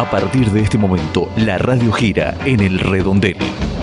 [0.00, 3.36] A partir de este momento, la radio gira en el redondel.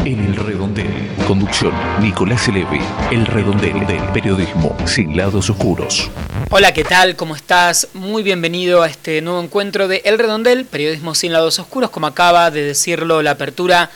[0.04, 0.90] En el redondel.
[1.28, 2.82] Conducción, Nicolás Eleve.
[3.12, 6.10] El redondel del periodismo sin lados oscuros.
[6.50, 7.16] Hola, ¿qué tal?
[7.16, 7.90] ¿Cómo estás?
[7.94, 12.50] Muy bienvenido a este nuevo encuentro de El Redondel, periodismo sin lados oscuros, como acaba
[12.50, 13.92] de decirlo la apertura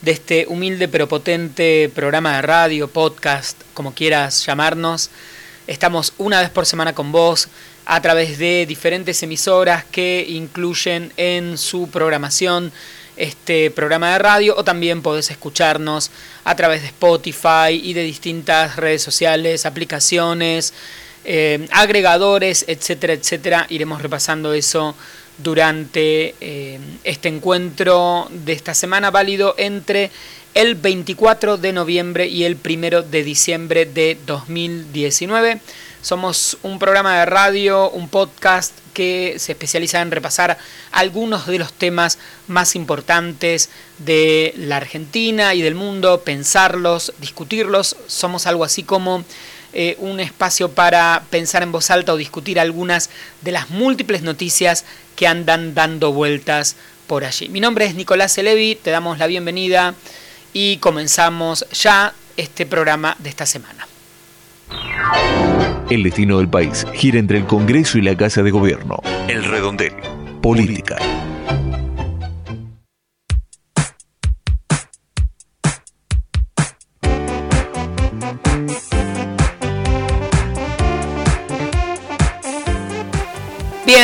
[0.00, 5.10] de este humilde pero potente programa de radio, podcast, como quieras llamarnos.
[5.66, 7.48] Estamos una vez por semana con vos
[7.86, 12.70] a través de diferentes emisoras que incluyen en su programación
[13.16, 16.12] este programa de radio o también podés escucharnos
[16.44, 20.72] a través de Spotify y de distintas redes sociales, aplicaciones,
[21.24, 23.66] eh, agregadores, etcétera, etcétera.
[23.68, 24.94] Iremos repasando eso
[25.38, 30.10] durante eh, este encuentro de esta semana válido entre
[30.54, 35.60] el 24 de noviembre y el 1 de diciembre de 2019.
[36.00, 40.56] Somos un programa de radio, un podcast que se especializa en repasar
[40.92, 47.96] algunos de los temas más importantes de la Argentina y del mundo, pensarlos, discutirlos.
[48.06, 49.24] Somos algo así como
[49.74, 53.10] eh, un espacio para pensar en voz alta o discutir algunas
[53.42, 54.86] de las múltiples noticias
[55.16, 57.48] que andan dando vueltas por allí.
[57.48, 59.94] Mi nombre es Nicolás Elevi, te damos la bienvenida
[60.52, 63.86] y comenzamos ya este programa de esta semana.
[65.90, 69.00] El destino del país gira entre el Congreso y la Casa de Gobierno.
[69.28, 69.92] El redondel.
[70.42, 70.98] Política.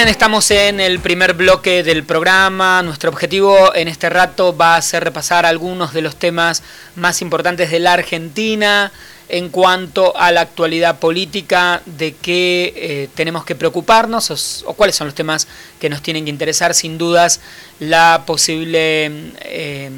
[0.08, 2.82] Estamos en el primer bloque del programa.
[2.82, 6.64] Nuestro objetivo en este rato va a ser repasar algunos de los temas
[6.96, 8.90] más importantes de la Argentina,
[9.28, 15.06] en cuanto a la actualidad política, de qué eh, tenemos que preocuparnos o, cuáles son
[15.06, 15.46] los temas
[15.80, 16.74] que nos tienen que interesar.
[16.74, 17.40] Sin dudas,
[17.78, 19.10] la posible
[19.42, 19.90] eh,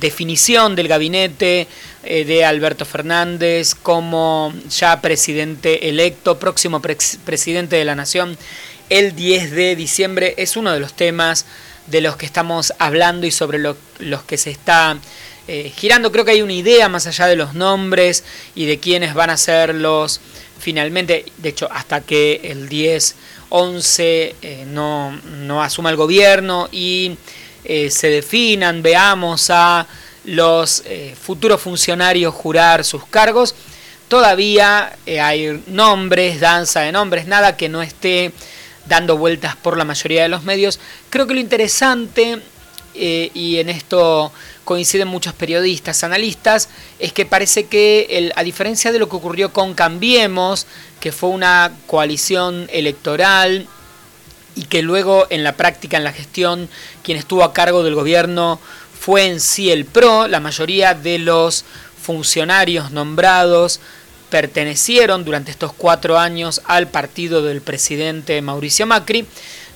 [0.00, 1.68] definición del gabinete
[2.04, 8.38] eh, de Alberto Fernández como ya presidente electo, próximo presidente de la Nación,
[8.90, 11.46] el 10 de diciembre, es uno de los temas
[11.86, 14.98] de los que estamos hablando y sobre los que se está
[15.48, 16.10] eh, girando.
[16.10, 18.24] Creo que hay una idea más allá de los nombres
[18.54, 20.20] y de quiénes van a ser los
[20.58, 23.14] finalmente, de hecho, hasta que el 10,
[23.50, 27.16] 11 eh, no, no, asuma el gobierno y
[27.62, 29.86] eh, se definan, veamos a
[30.24, 30.82] los
[31.20, 33.54] futuros funcionarios jurar sus cargos.
[34.08, 38.32] Todavía hay nombres, danza de nombres, nada que no esté
[38.88, 40.80] dando vueltas por la mayoría de los medios.
[41.10, 42.40] Creo que lo interesante,
[42.94, 44.32] y en esto
[44.64, 49.74] coinciden muchos periodistas, analistas, es que parece que, a diferencia de lo que ocurrió con
[49.74, 50.66] Cambiemos,
[51.00, 53.66] que fue una coalición electoral
[54.54, 56.68] y que luego en la práctica, en la gestión,
[57.02, 58.58] quien estuvo a cargo del gobierno
[58.98, 61.64] fue en sí el PRO, la mayoría de los
[62.02, 63.80] funcionarios nombrados
[64.30, 69.26] pertenecieron durante estos cuatro años al partido del presidente Mauricio Macri.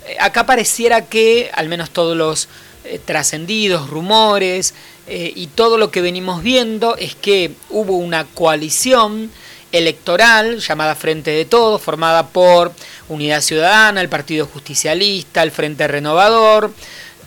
[0.06, 2.48] Eh, acá pareciera que, al menos todos los
[2.84, 4.74] eh, trascendidos, rumores
[5.06, 9.30] eh, y todo lo que venimos viendo es que hubo una coalición
[9.72, 12.72] electoral llamada Frente de Todos, formada por
[13.08, 16.72] Unidad Ciudadana, el Partido Justicialista, el Frente Renovador,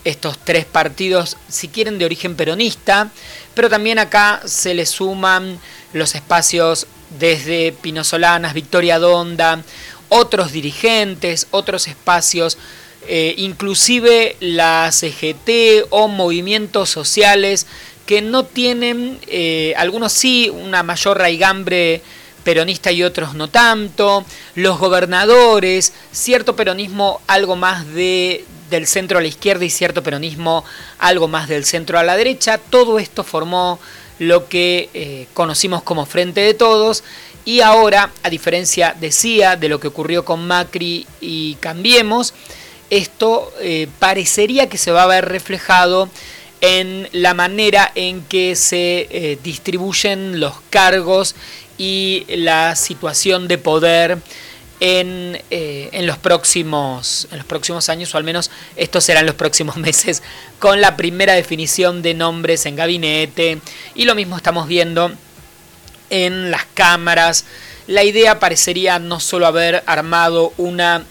[0.03, 3.11] estos tres partidos, si quieren, de origen peronista,
[3.53, 5.59] pero también acá se le suman
[5.94, 6.88] los espacios
[7.19, 9.62] desde Pino Solanas, Victoria Donda,
[10.09, 12.57] otros dirigentes, otros espacios
[13.06, 17.68] eh, inclusive la CGT o movimientos sociales
[18.06, 22.02] que no tienen, eh, algunos sí, una mayor raigambre
[22.46, 24.25] peronista y otros no tanto,
[24.56, 30.63] los gobernadores, cierto peronismo algo más de, del centro a la izquierda y cierto peronismo
[31.00, 33.79] algo más del centro a la derecha, todo esto formó
[34.19, 37.03] lo que eh, conocimos como Frente de Todos
[37.46, 42.34] y ahora, a diferencia, decía, de lo que ocurrió con Macri y Cambiemos,
[42.90, 46.09] esto eh, parecería que se va a ver reflejado
[46.61, 51.35] en la manera en que se eh, distribuyen los cargos
[51.78, 54.20] y la situación de poder
[54.84, 59.35] en, eh, en, los próximos, en los próximos años, o al menos estos serán los
[59.35, 60.22] próximos meses,
[60.59, 63.62] con la primera definición de nombres en gabinete.
[63.96, 65.09] Y lo mismo estamos viendo
[66.09, 67.46] en las cámaras.
[67.88, 71.06] La idea parecería no solo haber armado una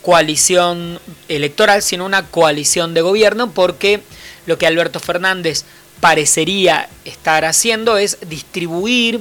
[0.00, 0.98] coalición
[1.28, 4.00] electoral, sino una coalición de gobierno, porque
[4.46, 5.66] lo que Alberto Fernández
[6.00, 9.20] parecería estar haciendo es distribuir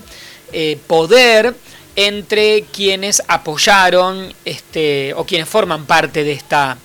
[0.54, 1.56] eh, poder
[1.98, 6.78] entre quienes apoyaron este, o quienes forman parte de esta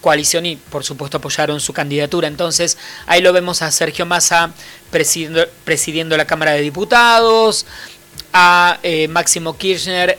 [0.00, 2.26] coalición y por supuesto apoyaron su candidatura.
[2.26, 2.76] Entonces
[3.06, 4.52] ahí lo vemos a Sergio Massa
[4.90, 7.64] presidiendo, la Cámara de Diputados,
[8.32, 10.18] a eh, Máximo Kirchner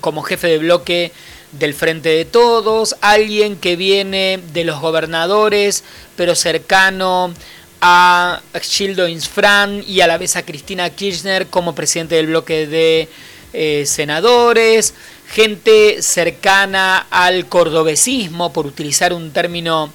[0.00, 1.12] como jefe de bloque
[1.52, 5.84] del Frente de Todos, alguien que viene de los gobernadores,
[6.16, 7.34] pero cercano
[7.82, 13.08] a Gildo Insfran y a la vez a Cristina Kirchner como presidente del bloque de
[13.52, 14.94] eh, senadores,
[15.28, 19.92] gente cercana al cordobesismo, por utilizar un término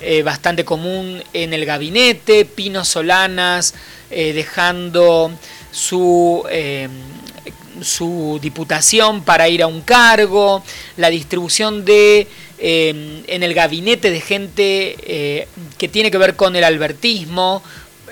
[0.00, 3.74] eh, bastante común en el gabinete, Pino Solanas
[4.10, 5.30] eh, dejando
[5.70, 6.44] su,
[7.80, 10.64] su diputación para ir a un cargo,
[10.96, 12.26] la distribución de
[12.58, 17.62] en el gabinete de gente que tiene que ver con el albertismo,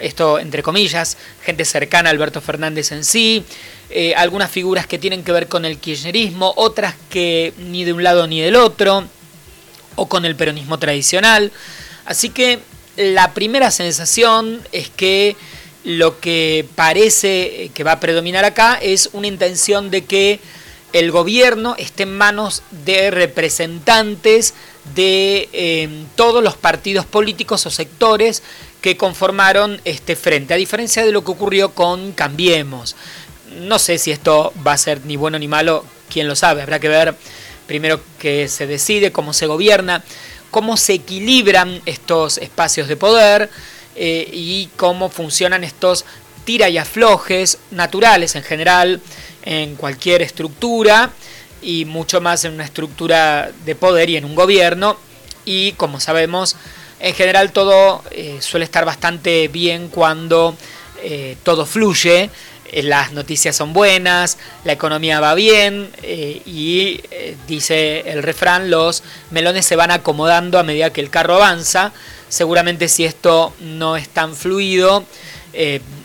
[0.00, 3.44] esto entre comillas, gente cercana a Alberto Fernández en sí,
[3.90, 8.02] eh, algunas figuras que tienen que ver con el kirchnerismo, otras que ni de un
[8.02, 9.04] lado ni del otro,
[9.96, 11.52] o con el peronismo tradicional.
[12.04, 12.58] Así que
[12.96, 15.36] la primera sensación es que
[15.84, 20.40] lo que parece que va a predominar acá es una intención de que
[20.92, 24.54] el gobierno esté en manos de representantes
[24.94, 28.42] de eh, todos los partidos políticos o sectores
[28.84, 32.94] que conformaron este frente, a diferencia de lo que ocurrió con Cambiemos
[33.54, 36.62] no sé si esto va a ser ni bueno ni malo, quién lo sabe.
[36.62, 37.14] Habrá que ver
[37.66, 40.02] primero que se decide, cómo se gobierna,
[40.50, 43.50] cómo se equilibran estos espacios de poder
[43.96, 46.04] eh, y cómo funcionan estos
[46.44, 49.00] tira y aflojes naturales en general
[49.44, 51.10] en cualquier estructura
[51.62, 54.98] y mucho más en una estructura de poder y en un gobierno.
[55.46, 56.56] Y como sabemos,
[57.04, 60.56] en general todo eh, suele estar bastante bien cuando
[61.02, 62.30] eh, todo fluye
[62.72, 67.02] eh, las noticias son buenas, la economía va bien y
[67.46, 71.92] dice el refrán, los melones se van acomodando a medida que el carro avanza.
[72.30, 75.04] Seguramente si esto no es tan fluido,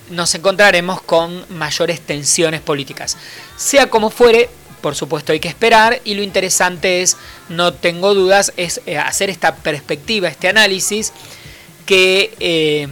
[0.10, 3.18] nos encontraremos con mayores tensiones políticas.
[3.56, 4.50] Sea como fuere,
[4.82, 7.18] por supuesto hay que esperar y lo interesante es,
[7.50, 11.14] no tengo dudas, es hacer esta perspectiva, este análisis
[11.86, 12.88] que,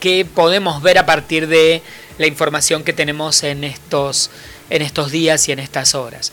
[0.00, 1.82] que podemos ver a partir de
[2.18, 4.30] la información que tenemos en estos,
[4.70, 6.32] en estos días y en estas horas.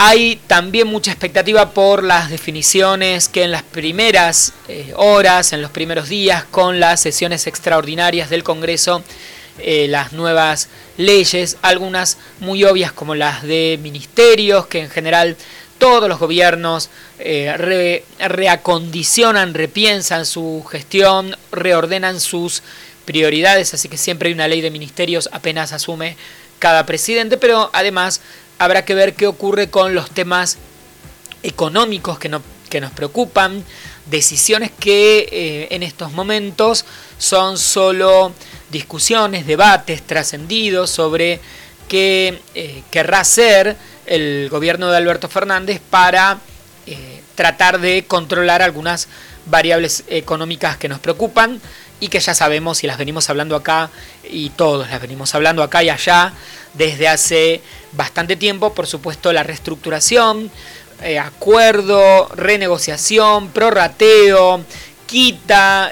[0.00, 5.72] Hay también mucha expectativa por las definiciones que en las primeras eh, horas, en los
[5.72, 9.02] primeros días, con las sesiones extraordinarias del Congreso,
[9.58, 15.36] eh, las nuevas leyes, algunas muy obvias como las de ministerios, que en general
[15.78, 22.62] todos los gobiernos eh, reacondicionan, repiensan su gestión, reordenan sus
[23.04, 26.16] prioridades, así que siempre hay una ley de ministerios apenas asume
[26.58, 28.20] cada presidente, pero además
[28.58, 30.58] habrá que ver qué ocurre con los temas
[31.42, 33.64] económicos que, no, que nos preocupan,
[34.06, 36.84] decisiones que eh, en estos momentos
[37.18, 38.32] son solo
[38.70, 41.40] discusiones, debates trascendidos sobre
[41.88, 43.76] qué eh, querrá hacer
[44.06, 46.38] el gobierno de Alberto Fernández para
[46.86, 49.08] eh, tratar de controlar algunas
[49.46, 51.60] variables económicas que nos preocupan
[52.00, 53.90] y que ya sabemos y las venimos hablando acá
[54.28, 56.32] y todos las venimos hablando acá y allá
[56.74, 57.62] desde hace
[57.92, 60.50] bastante tiempo, por supuesto la reestructuración,
[61.02, 64.64] eh, acuerdo, renegociación, prorrateo,
[65.06, 65.90] quita,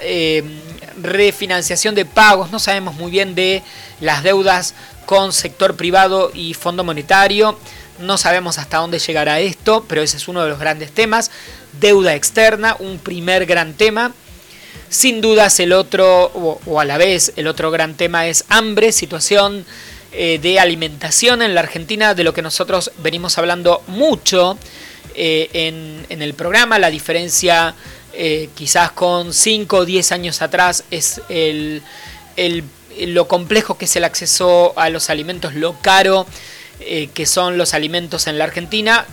[1.01, 3.63] refinanciación de pagos, no sabemos muy bien de
[4.01, 4.73] las deudas
[5.05, 7.57] con sector privado y fondo monetario,
[7.99, 11.31] no sabemos hasta dónde llegará esto, pero ese es uno de los grandes temas,
[11.79, 14.13] deuda externa, un primer gran tema,
[14.89, 16.25] sin dudas el otro,
[16.65, 19.65] o, a la vez el otro gran tema es hambre, situación
[20.11, 24.57] eh, de alimentación en la Argentina, de lo que nosotros venimos hablando mucho
[25.15, 25.49] eh,
[26.09, 26.79] en, el programa.
[26.79, 27.73] La diferencia
[28.17, 31.83] eh, quizás con 5 o 10 años atrás es el,
[32.99, 36.25] lo complejo que es el acceso a los alimentos, lo caro
[36.79, 39.07] que son los alimentos en la Argentina,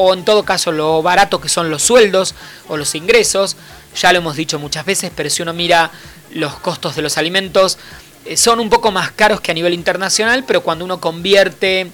[0.00, 2.36] o en todo caso lo barato que son los sueldos
[2.68, 3.56] o los ingresos.
[4.00, 5.90] Ya lo hemos dicho muchas veces, pero si uno mira
[6.30, 7.78] los costos de los alimentos,
[8.24, 11.90] eh, son un poco más caros que a nivel internacional, pero cuando uno convierte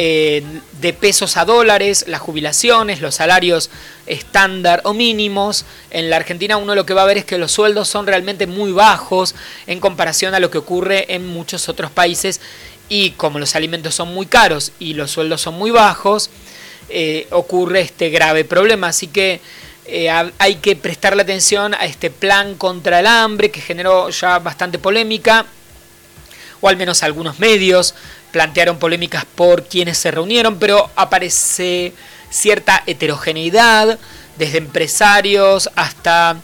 [0.00, 0.44] eh,
[0.80, 3.68] de pesos a dólares, las jubilaciones, los salarios
[4.06, 7.50] estándar o mínimos, en la Argentina uno lo que va a ver es que los
[7.50, 9.34] sueldos son realmente muy bajos
[9.66, 12.40] en comparación a lo que ocurre en muchos otros países
[12.88, 16.30] y como los alimentos son muy caros y los sueldos son muy bajos,
[16.88, 18.88] eh, ocurre este grave problema.
[18.88, 19.40] Así que
[19.84, 24.78] eh, hay que prestarle atención a este plan contra el hambre que generó ya bastante
[24.78, 25.46] polémica,
[26.60, 27.94] o al menos algunos medios
[28.32, 31.92] plantearon polémicas por quienes se reunieron, pero aparece
[32.30, 33.98] cierta heterogeneidad
[34.36, 36.40] desde empresarios hasta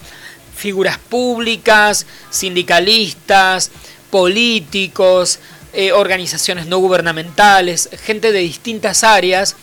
[0.56, 3.70] figuras públicas, sindicalistas,
[4.10, 5.38] políticos,
[5.72, 9.56] eh, organizaciones no gubernamentales, gente de distintas áreas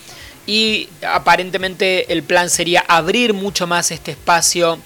[0.46, 4.78] y aparentemente el plan sería abrir mucho más este espacio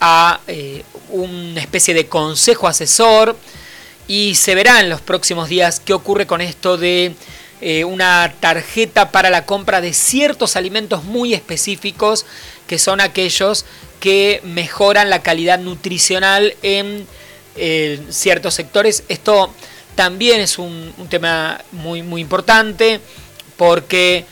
[0.00, 3.36] a eh, una especie de consejo asesor
[4.08, 7.14] y se verá en los próximos días qué ocurre con esto de
[7.60, 12.26] eh, una tarjeta para la compra de ciertos alimentos muy específicos
[12.66, 13.64] que son aquellos
[14.00, 17.06] que mejoran la calidad nutricional en
[18.10, 19.02] ciertos sectores.
[19.08, 19.52] Esto
[19.98, 23.00] también es un, tema muy, muy importante
[23.56, 24.24] porque,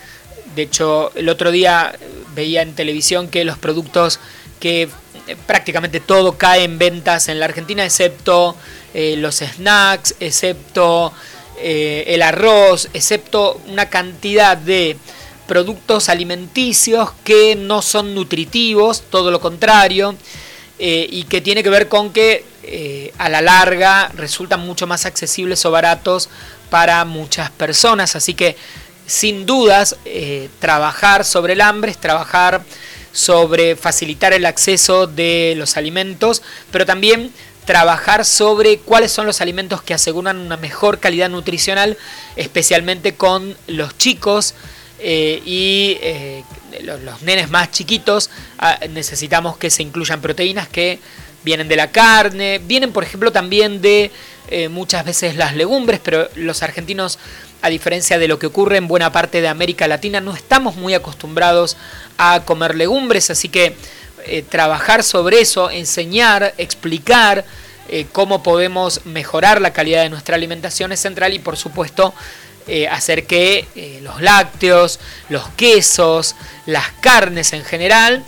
[0.54, 1.98] de hecho, el otro día
[2.36, 4.20] veía en televisión que los productos
[4.60, 8.54] que eh, prácticamente todo cae en ventas en la Argentina, excepto
[8.96, 11.12] eh, los snacks, excepto
[11.58, 14.96] eh, el arroz, excepto una cantidad de
[15.46, 20.16] productos alimenticios que no son nutritivos, todo lo contrario,
[20.78, 25.64] y que tiene que ver con que eh, a la larga resultan mucho más accesibles
[25.64, 26.28] o baratos
[26.68, 28.16] para muchas personas.
[28.16, 28.56] Así que
[29.06, 32.64] sin dudas eh, trabajar sobre el hambre es trabajar
[33.12, 37.32] sobre facilitar el acceso de los alimentos, pero también
[37.66, 41.98] trabajar sobre cuáles son los alimentos que aseguran una mejor calidad nutricional,
[42.36, 44.54] especialmente con los chicos
[44.98, 45.98] eh, y
[46.82, 48.30] los, los, nenes más chiquitos.
[48.58, 51.00] Ah, necesitamos que se incluyan proteínas que
[51.46, 54.10] vienen de la carne, vienen por ejemplo también de
[54.48, 57.18] eh, muchas veces las legumbres, pero los argentinos,
[57.62, 60.94] a diferencia de lo que ocurre en buena parte de América Latina, no estamos muy
[60.94, 61.76] acostumbrados
[62.16, 63.76] a comer legumbres, así que
[64.26, 67.44] eh, trabajar sobre eso, enseñar, explicar
[67.88, 72.14] eh, cómo podemos mejorar la calidad de nuestra alimentación es central y por supuesto
[72.90, 76.34] hacer que los lácteos, los quesos,
[76.66, 78.24] las carnes en general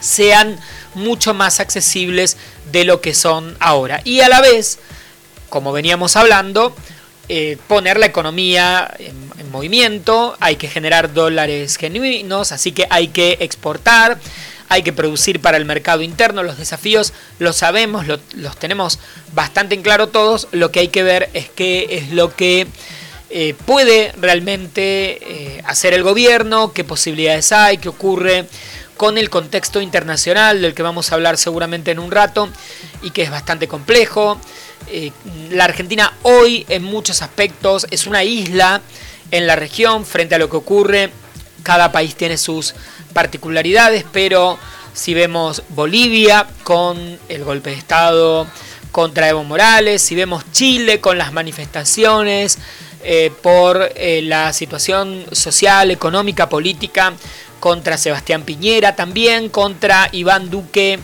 [0.00, 0.58] sean
[0.94, 2.38] mucho más accesibles
[2.72, 4.00] de lo que son ahora.
[4.04, 4.78] Y a la vez,
[5.50, 6.74] como veníamos hablando,
[7.30, 13.38] eh, poner la economía en, movimiento, hay que generar dólares genuinos, así que hay que
[13.40, 14.18] exportar,
[14.68, 18.98] hay que producir para el mercado interno, los desafíos los sabemos, los tenemos
[19.32, 22.66] bastante en claro todos, lo que hay que ver es qué es lo que
[23.30, 28.46] eh, puede realmente eh, hacer el gobierno, qué posibilidades hay, qué ocurre
[28.96, 32.48] con el contexto internacional del que vamos a hablar seguramente en un rato
[33.02, 34.38] y que es bastante complejo.
[34.88, 35.12] Eh,
[35.50, 38.80] la Argentina hoy en muchos aspectos es una isla
[39.30, 41.10] en la región frente a lo que ocurre.
[41.62, 42.74] Cada país tiene sus
[43.12, 44.58] particularidades, pero
[44.92, 48.46] si vemos Bolivia con el golpe de Estado
[48.90, 52.58] contra Evo Morales, si vemos Chile con las manifestaciones
[53.04, 57.14] eh, por eh, la situación social, económica, política
[57.60, 60.98] contra Sebastián Piñera, también contra Iván Duque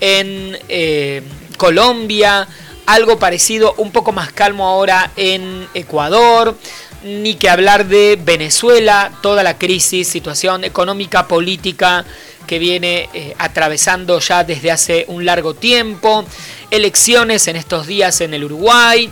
[0.00, 1.22] en eh,
[1.58, 2.48] Colombia,
[2.86, 6.56] algo parecido, un poco más calmo ahora en Ecuador,
[7.04, 12.04] ni que hablar de Venezuela, toda la crisis, situación económica, política
[12.46, 16.24] que viene eh, atravesando ya desde hace un largo tiempo,
[16.70, 19.10] elecciones en estos días en el Uruguay,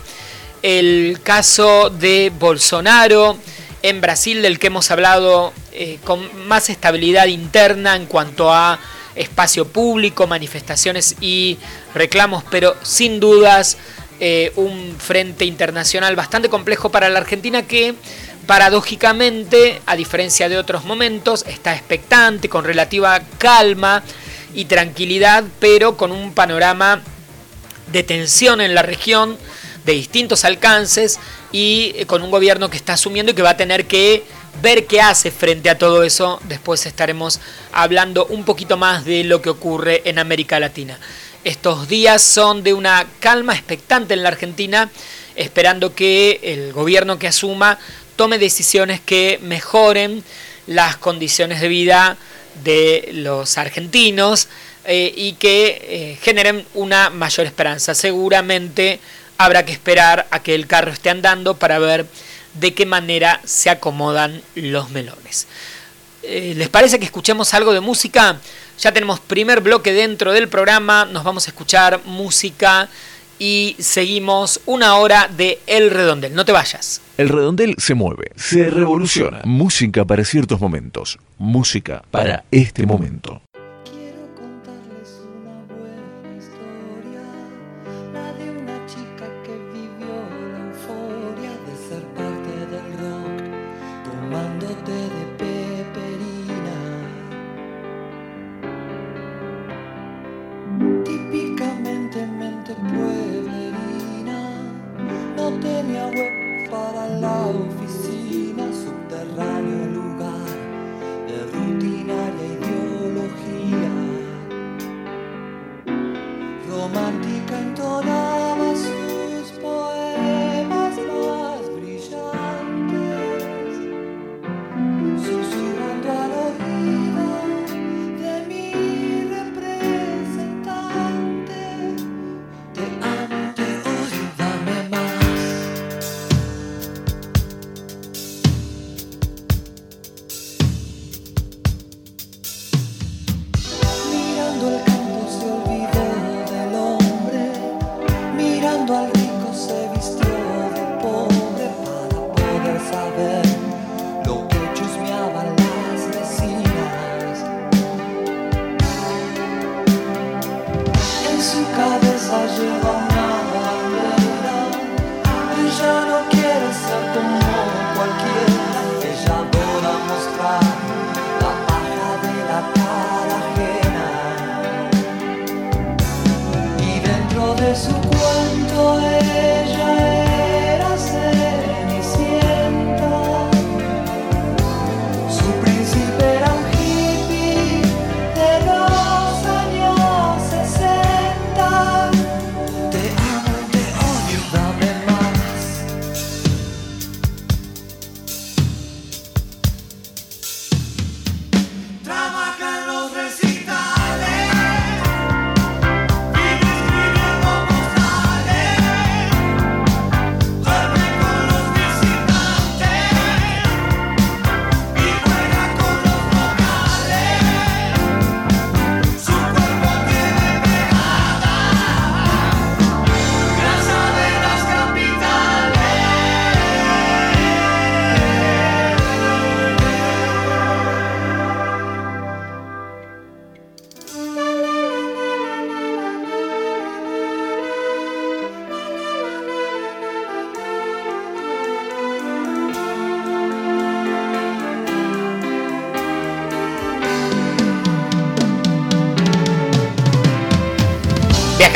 [0.63, 3.37] el caso de Bolsonaro,
[3.83, 8.79] en Brasil del que hemos hablado eh, con más estabilidad interna en cuanto a
[9.15, 11.59] espacio público, manifestaciones y
[11.93, 13.77] reclamos, pero sin dudas
[14.19, 17.95] eh, un frente internacional bastante complejo para la Argentina que
[18.45, 24.03] paradójicamente, a diferencia de otros momentos, está expectante, con relativa calma
[24.53, 27.01] y tranquilidad, pero con un panorama
[27.91, 29.37] de tensión en la región
[29.85, 31.19] de distintos alcances
[31.51, 34.23] y eh, con un gobierno que está asumiendo y que va a tener que
[34.61, 36.39] ver qué hace frente a todo eso.
[36.47, 37.39] Después estaremos
[37.71, 40.97] hablando un poquito más de lo que ocurre en América Latina.
[41.43, 44.89] Estos días son de una calma expectante en la Argentina,
[45.35, 47.79] esperando que el gobierno que asuma
[48.15, 50.23] tome decisiones que mejoren
[50.67, 52.15] las condiciones de vida
[52.63, 54.47] de los argentinos
[54.85, 57.93] eh, y que eh, generen una mayor esperanza.
[57.93, 59.01] Seguramente
[59.37, 62.05] habrá que esperar a que el carro esté andando para ver
[62.53, 65.47] de qué manera se acomodan los melones.
[66.23, 68.39] Eh, ¿Les parece que escuchemos algo de música?
[68.79, 72.89] Ya tenemos primer bloque dentro del programa, nos vamos a escuchar música
[73.39, 76.33] y seguimos una hora de El Redondel.
[76.33, 77.01] No te vayas.
[77.17, 79.41] El redondel se mueve, se revoluciona.
[79.43, 83.41] Música para ciertos momentos, música para este momento.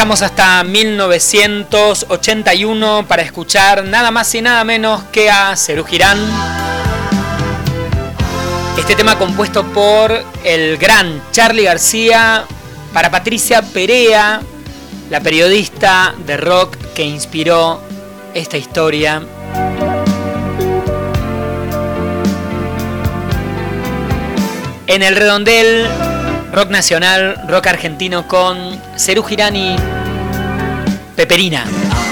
[0.08, 6.18] Viajamos hasta 1981 para escuchar nada más y nada menos que a Cerú Girán.
[8.78, 12.46] Este tema compuesto por el gran Charlie García
[12.94, 14.40] para Patricia Perea,
[15.10, 17.82] la periodista de rock que inspiró
[18.34, 19.22] esta historia.
[24.88, 25.86] En el redondel,
[26.58, 28.58] rock nacional, rock argentino con
[28.96, 29.76] Cerú Girani,
[31.16, 32.07] Peperina.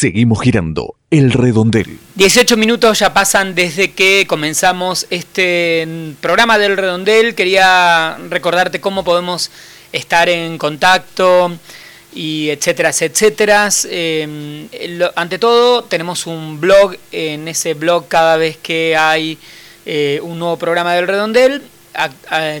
[0.00, 1.98] Seguimos girando el redondel.
[2.14, 5.86] 18 minutos ya pasan desde que comenzamos este
[6.22, 7.34] programa del redondel.
[7.34, 9.50] Quería recordarte cómo podemos
[9.92, 11.52] estar en contacto
[12.14, 13.68] y etcétera, etcétera.
[13.90, 14.68] Em,
[15.16, 16.96] ante todo, tenemos un blog.
[17.12, 19.36] En ese blog, cada vez que hay
[19.84, 21.60] eh, un nuevo programa del redondel,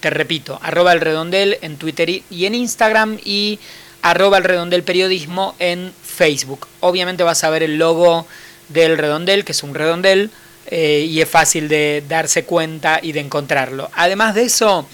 [0.00, 3.58] Te repito, arroba elredondel en Twitter y en Instagram y
[4.04, 6.68] arroba el redondel periodismo en Facebook.
[6.80, 8.26] Obviamente vas a ver el logo
[8.68, 10.30] del redondel, que es un redondel,
[10.66, 13.90] eh, y es fácil de darse cuenta y de encontrarlo.
[13.94, 14.86] Además de eso,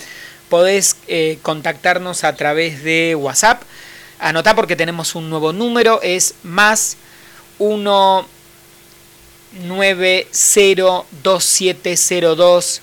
[0.49, 3.65] podés eh, contactarnos a través de WhatsApp.
[4.21, 6.97] Anotá porque tenemos un nuevo número, es más
[7.59, 8.29] 1
[11.25, 12.83] 2702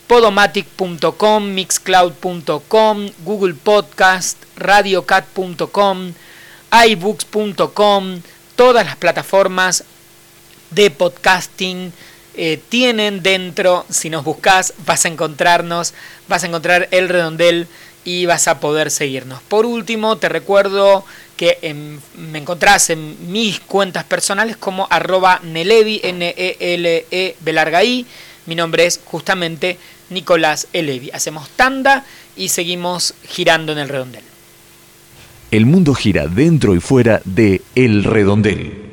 [0.07, 6.13] podomatic.com, mixcloud.com, Google Podcast, radiocat.com,
[6.71, 8.21] iBooks.com,
[8.55, 9.83] todas las plataformas
[10.71, 11.91] de podcasting
[12.35, 15.93] eh, tienen dentro, si nos buscas, vas a encontrarnos,
[16.27, 17.67] vas a encontrar el redondel
[18.05, 19.41] y vas a poder seguirnos.
[19.41, 21.03] Por último, te recuerdo
[21.35, 21.57] que
[22.15, 28.05] me encontrás en mis cuentas personales como arroba Nelevi, N-E-L-E, -E,
[28.45, 29.77] Mi nombre es justamente
[30.09, 31.11] Nicolás Elevi.
[31.11, 32.05] Hacemos tanda
[32.35, 34.28] y seguimos girando en el redondel.
[35.51, 38.85] El mundo gira dentro y fuera de El Redondel.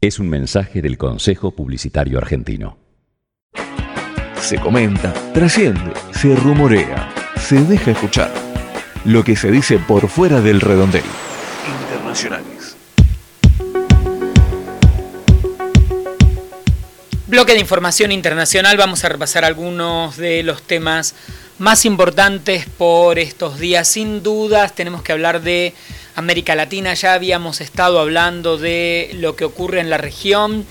[0.01, 2.77] Es un mensaje del Consejo Publicitario Argentino.
[4.39, 8.31] Se comenta, trasciende, se rumorea, se deja escuchar.
[9.05, 11.03] Lo que se dice por fuera del redondel.
[11.83, 12.58] Internacionales.
[17.29, 21.13] Bloque de información internacional, vamos a repasar algunos de los temas
[21.59, 23.87] más importantes por estos días.
[23.87, 25.75] Sin dudas tenemos que hablar de
[26.15, 30.65] América Latina, ya habíamos estado hablando de lo que ocurre en la región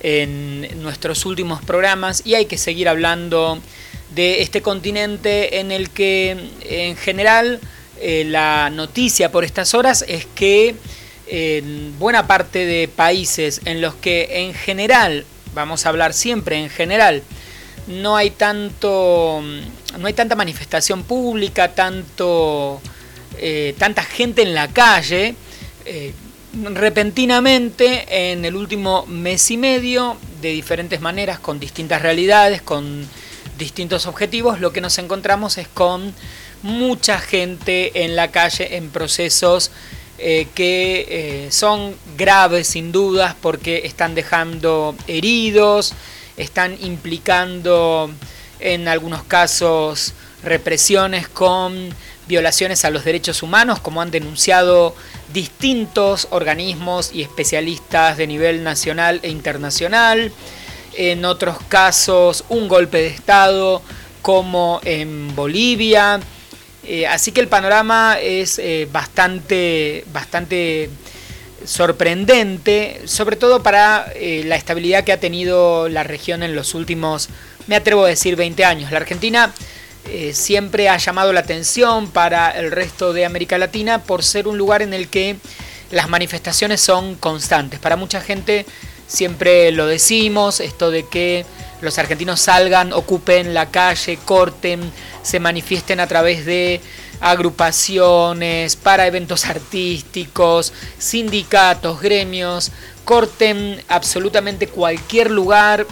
[0.00, 3.60] en nuestros últimos programas y hay que seguir hablando
[4.12, 7.60] de este continente en el que en general
[8.00, 10.74] eh, la noticia por estas horas es que
[11.28, 16.70] en buena parte de países en los que en general vamos a hablar siempre en
[16.70, 17.22] general,
[17.86, 19.42] no hay tanto,
[19.98, 22.80] no hay tanta manifestación pública, tanto,
[23.38, 25.34] eh, tanta gente en la calle.
[25.84, 26.12] Eh,
[26.52, 33.06] repentinamente, en el último mes y medio, de diferentes maneras, con distintas realidades, con
[33.58, 36.14] distintos objetivos, lo que nos encontramos es con
[36.62, 39.70] mucha gente en la calle en procesos
[40.22, 45.94] eh, que eh, son graves sin dudas porque están dejando heridos,
[46.36, 48.10] están implicando
[48.58, 51.88] en algunos casos represiones con
[52.28, 54.94] violaciones a los derechos humanos, como han denunciado
[55.32, 60.32] distintos organismos y especialistas de nivel nacional e internacional.
[60.98, 63.80] En otros casos, un golpe de Estado,
[64.20, 66.20] como en Bolivia.
[66.92, 70.90] Eh, así que el panorama es eh, bastante, bastante
[71.64, 77.28] sorprendente, sobre todo para eh, la estabilidad que ha tenido la región en los últimos,
[77.68, 78.90] me atrevo a decir, 20 años.
[78.90, 79.54] La Argentina
[80.32, 84.82] siempre ha llamado la atención para el resto de América Latina por ser un lugar
[84.82, 85.36] en el que
[85.92, 87.78] las manifestaciones son constantes.
[87.78, 88.66] Para mucha gente
[89.06, 91.44] siempre lo decimos, esto de que
[91.80, 94.80] los argentinos salgan, ocupen la calle, corten,
[95.22, 96.80] se manifiesten a través de
[97.20, 102.72] agrupaciones, para eventos artísticos, sindicatos, gremios,
[103.04, 105.86] corten absolutamente cualquier lugar,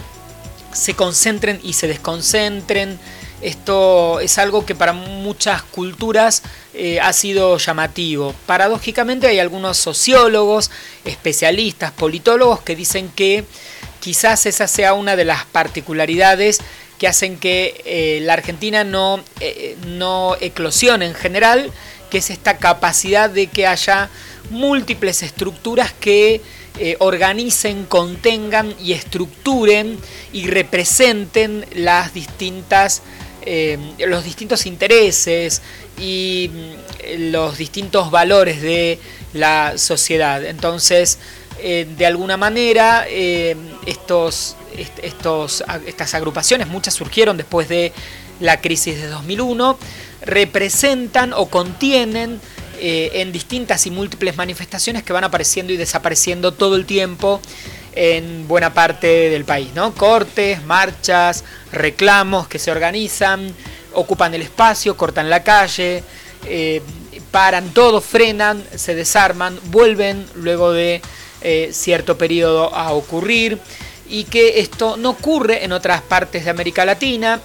[0.73, 2.99] se concentren y se desconcentren.
[3.41, 8.33] Esto es algo que para muchas culturas eh, ha sido llamativo.
[8.45, 10.71] Paradójicamente hay algunos sociólogos,
[11.05, 13.45] especialistas, politólogos que dicen que
[14.01, 16.59] quizás esa sea una de las particularidades
[16.99, 21.71] que hacen que eh, la Argentina no, eh, no eclosione en general,
[22.11, 24.09] que es esta capacidad de que haya
[24.51, 26.41] múltiples estructuras que
[26.77, 29.97] eh, organicen, contengan y estructuren
[30.33, 33.01] y representen las distintas,
[33.97, 35.61] los distintos intereses
[35.97, 38.99] y mm, los distintos valores de
[39.33, 40.43] la sociedad.
[40.45, 41.17] Entonces,
[41.61, 47.91] de alguna manera, estos estos, estas agrupaciones, muchas surgieron después de
[48.39, 49.77] la crisis de 2001,
[50.21, 52.39] representan o contienen
[52.79, 57.41] eh, en distintas y múltiples manifestaciones que van apareciendo y desapareciendo todo el tiempo
[57.93, 59.93] en buena parte del país, ¿no?
[59.93, 63.53] Cortes, marchas, reclamos que se organizan,
[63.93, 66.03] ocupan el espacio, cortan la calle,
[66.45, 66.81] eh,
[67.31, 71.01] paran todo, frenan, se desarman, vuelven luego de
[71.41, 73.59] eh, cierto periodo a ocurrir
[74.09, 77.39] y que esto no ocurre en otras partes de América Latina.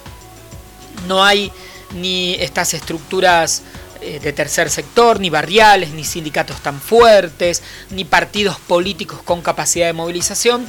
[1.07, 1.51] No hay
[1.93, 3.61] ni estas estructuras
[4.01, 9.87] eh, de tercer sector, ni barriales, ni sindicatos tan fuertes, ni partidos políticos con capacidad
[9.87, 10.65] de movilización.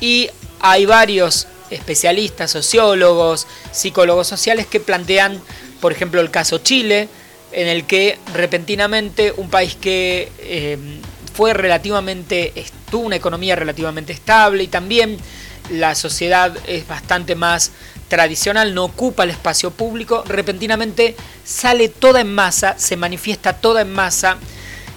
[0.00, 5.40] Y hay varios especialistas, sociólogos, psicólogos sociales que plantean,
[5.80, 7.08] por ejemplo, el caso Chile,
[7.52, 10.78] en el que repentinamente un país que eh,
[11.38, 12.52] fue relativamente,
[12.90, 15.16] tuvo una economía relativamente estable y también
[15.70, 17.70] la sociedad es bastante más
[18.08, 23.92] tradicional, no ocupa el espacio público, repentinamente sale toda en masa, se manifiesta toda en
[23.92, 24.38] masa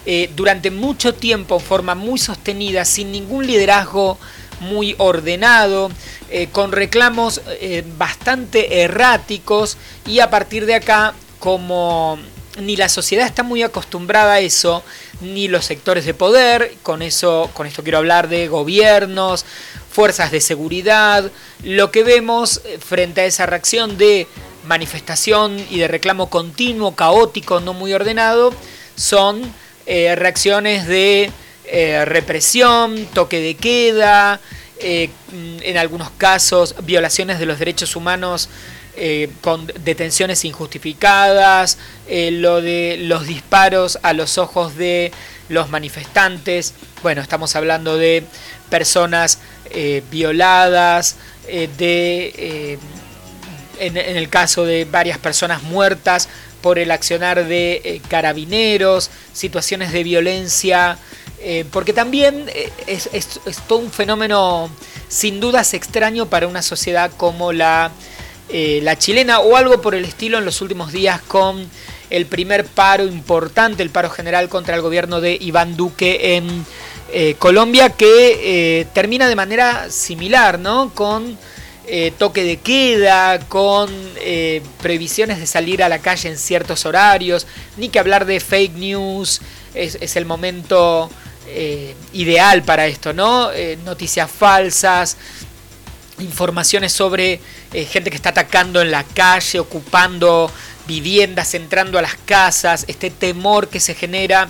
[0.08, 4.18] eh, durante mucho tiempo en forma muy sostenida, sin ningún liderazgo
[4.62, 5.92] muy ordenado,
[6.32, 9.78] eh, con reclamos eh, bastante erráticos
[10.08, 12.18] y a partir de acá, como
[12.60, 14.84] ni la sociedad está muy acostumbrada a eso,
[15.22, 19.46] ni los sectores de poder, con eso, con esto quiero hablar de gobiernos,
[19.92, 21.32] fuerzas de seguridad,
[21.64, 24.28] lo que vemos eh, frente a esa reacción de
[24.66, 28.54] manifestación y de reclamo continuo, caótico, no muy ordenado,
[28.96, 29.42] son
[29.86, 31.32] eh, reacciones de
[31.66, 34.40] eh, represión, toque de queda,
[34.84, 38.50] en algunos casos violaciones de los derechos humanos
[38.98, 41.78] eh, con detenciones injustificadas,
[42.10, 45.14] eh, lo de los disparos a los ojos de
[45.48, 48.26] los manifestantes, bueno, estamos hablando de
[48.70, 51.16] personas eh, violadas,
[51.48, 52.78] de,
[53.80, 56.30] en, el caso de varias personas muertas
[56.62, 60.98] por el accionar de carabineros, situaciones de violencia
[61.72, 62.50] porque también
[62.88, 64.70] es, es, todo un fenómeno
[65.10, 67.92] sin dudas extraño para una sociedad como la,
[68.54, 71.70] la chilena o algo por el estilo en los últimos días con
[72.12, 76.66] el primer paro importante, el paro general contra el gobierno de Iván Duque en
[77.14, 80.94] eh, Colombia que eh, termina de manera similar, ¿no?
[80.94, 81.38] Con
[81.88, 83.90] eh, toque de queda, con
[84.82, 89.42] previsiones de salir a la calle en ciertos horarios, ni que hablar de fake news,
[89.74, 91.10] es, el momento
[92.14, 93.50] ideal para esto, ¿no?
[93.84, 95.18] noticias falsas,
[96.22, 97.40] informaciones sobre
[97.72, 100.52] gente que está atacando en la calle, ocupando
[100.88, 104.50] viviendas, entrando a las casas, este temor que se genera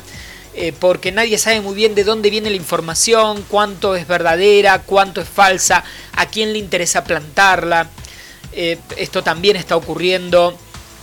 [0.53, 5.21] eh, porque nadie sabe muy bien de dónde viene la información, cuánto es verdadera, cuánto
[5.21, 7.89] es falsa, a quién le interesa plantarla.
[8.51, 10.57] Eh, esto también está ocurriendo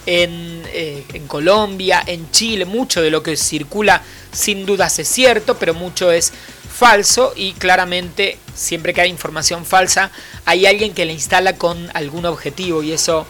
[0.04, 4.02] en, eh, en, Colombia, en Chile, mucho de lo que circula
[4.33, 6.33] sin dudas es cierto, pero mucho es
[6.79, 10.12] falso y claramente siempre que hay información falsa
[10.45, 13.27] hay alguien que la instala con algún objetivo y eso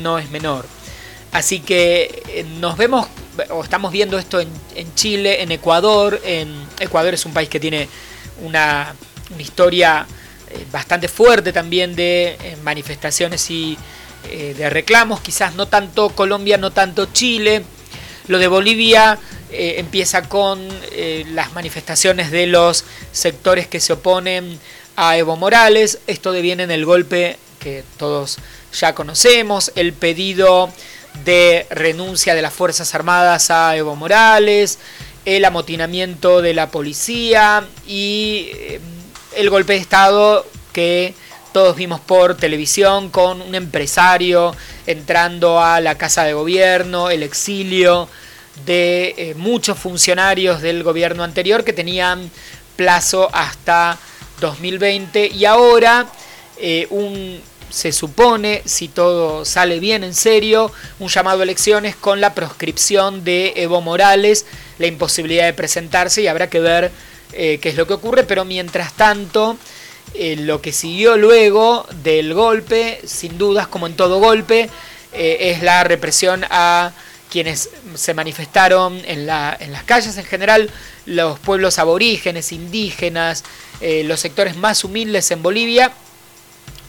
[0.00, 0.64] no es menor.
[1.32, 3.06] Así que nos vemos
[3.50, 6.20] o estamos viendo esto en, Chile, en Ecuador.
[6.24, 7.88] En Ecuador es un país que tiene
[8.42, 8.94] una,
[9.38, 10.06] historia
[10.50, 13.78] eh, bastante fuerte también de eh, manifestaciones y
[14.28, 15.20] eh, de reclamos.
[15.20, 17.64] Quizás no tanto Colombia, no tanto Chile.
[18.30, 19.18] Lo de Bolivia
[19.50, 20.68] empieza con
[21.34, 24.56] las manifestaciones de los sectores que se oponen
[24.94, 25.98] a Evo Morales.
[26.06, 28.38] Esto deviene en el golpe que todos
[28.72, 30.70] ya conocemos, el pedido
[31.24, 34.78] de renuncia de las Fuerzas Armadas a Evo Morales,
[35.24, 38.80] el amotinamiento de la policía y eh,
[39.34, 41.14] el golpe de Estado que
[41.52, 44.54] todos vimos por televisión con un empresario
[44.86, 48.08] entrando a la casa de gobierno, el exilio
[48.66, 52.30] de eh, muchos funcionarios del gobierno anterior que tenían
[52.76, 53.98] plazo hasta
[54.40, 56.06] 2020 y ahora
[56.58, 62.20] eh, un se supone, si todo sale bien en serio, un llamado a elecciones con
[62.20, 64.44] la proscripción de Evo Morales,
[64.78, 66.90] la imposibilidad de presentarse y habrá que ver
[67.32, 69.56] eh, qué es lo que ocurre, pero mientras tanto,
[70.14, 74.68] eh, lo que siguió luego del golpe, sin dudas, como en todo golpe,
[75.12, 76.92] eh, es la represión a
[77.30, 80.70] quienes se manifestaron en, la, en las calles en general,
[81.06, 83.44] los pueblos aborígenes, indígenas,
[83.80, 85.92] los sectores más humildes en Bolivia,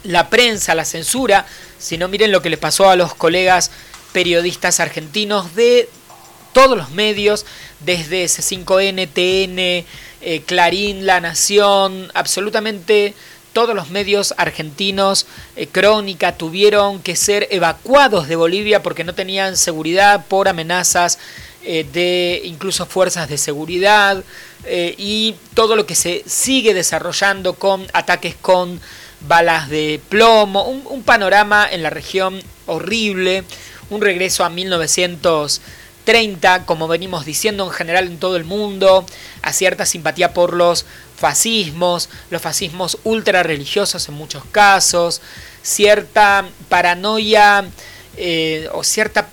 [0.04, 1.46] la prensa, la censura,
[1.78, 3.72] sino miren lo que les pasó a los colegas
[4.14, 5.90] periodistas argentinos de
[6.54, 7.46] todos los medios,
[7.80, 9.86] desde C5N, TN,
[10.22, 13.14] eh, Clarín, La Nación, absolutamente
[13.54, 19.58] todos los medios argentinos, eh, Crónica, tuvieron que ser evacuados de Bolivia porque no tenían
[19.58, 21.20] seguridad por amenazas
[21.64, 24.24] eh, de incluso fuerzas de seguridad
[24.64, 28.80] y todo lo que se sigue desarrollando con ataques con
[29.28, 33.44] balas de plomo, un, panorama en la región horrible,
[33.90, 34.50] un regreso a
[36.06, 39.06] 1930, como venimos diciendo en general en todo el mundo,
[39.42, 40.86] a cierta simpatía por los
[41.16, 45.22] fascismos, los fascismos ultra religiosos en muchos casos,
[45.62, 47.66] cierta paranoia
[48.18, 49.30] eh, o cierta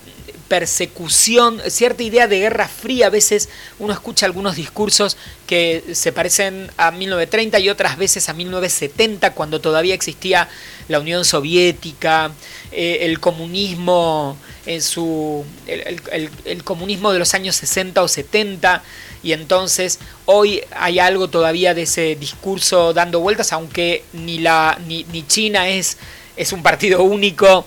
[0.48, 3.06] persecución, cierta idea de guerra fría.
[3.06, 8.34] A veces uno escucha algunos discursos que se parecen a 1930 y otras veces a
[8.34, 10.48] 1970, cuando todavía existía
[10.88, 12.32] la Unión Soviética,
[12.72, 15.44] eh, el comunismo en su.
[15.66, 18.82] El, comunismo de los años 60 o 70.
[19.22, 25.04] Y entonces hoy hay algo todavía de ese discurso dando vueltas, aunque ni, la, ni,
[25.12, 25.96] ni China es,
[26.36, 27.66] es un partido único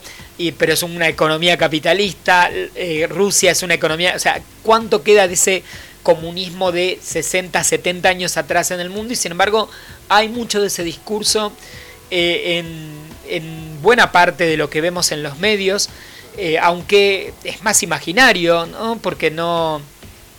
[0.52, 5.36] pero es una economía capitalista, eh, Rusia es una economía, o sea, ¿cuánto queda de
[5.36, 5.64] ese
[6.02, 9.14] comunismo de 60, 70 años atrás en el mundo?
[9.14, 9.70] Y sin embargo,
[10.10, 11.54] hay mucho de ese discurso
[12.10, 12.64] eh,
[13.28, 15.90] en, buena parte de lo que vemos en los medios,
[16.38, 19.00] eh, aunque es más imaginario, ¿no?
[19.02, 19.82] porque no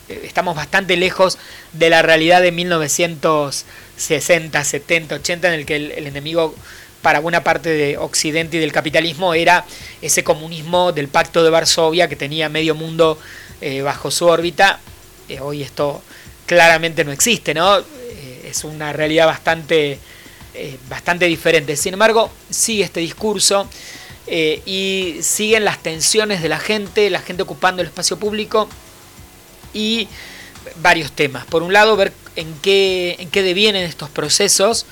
[0.09, 1.39] estamos bastante lejos
[1.73, 6.55] de la realidad de 1960, 70, 80, en el que el enemigo
[7.03, 9.67] para buena parte de Occidente y del capitalismo era
[10.01, 13.19] ese comunismo del pacto de Varsovia que tenía medio mundo
[13.61, 14.81] eh, bajo su órbita.
[15.29, 16.01] Eh, hoy esto
[16.47, 17.81] claramente no existe, ¿no?
[17.81, 19.99] Eh, es una realidad bastante,
[20.89, 21.77] bastante diferente.
[21.77, 23.69] Sin embargo, sigue este discurso
[24.27, 28.69] y siguen las tensiones de la gente, la gente ocupando el espacio público
[29.75, 30.09] y
[30.77, 31.45] varios temas.
[31.47, 34.87] Por un lado, ver en qué, en qué devienen estos procesos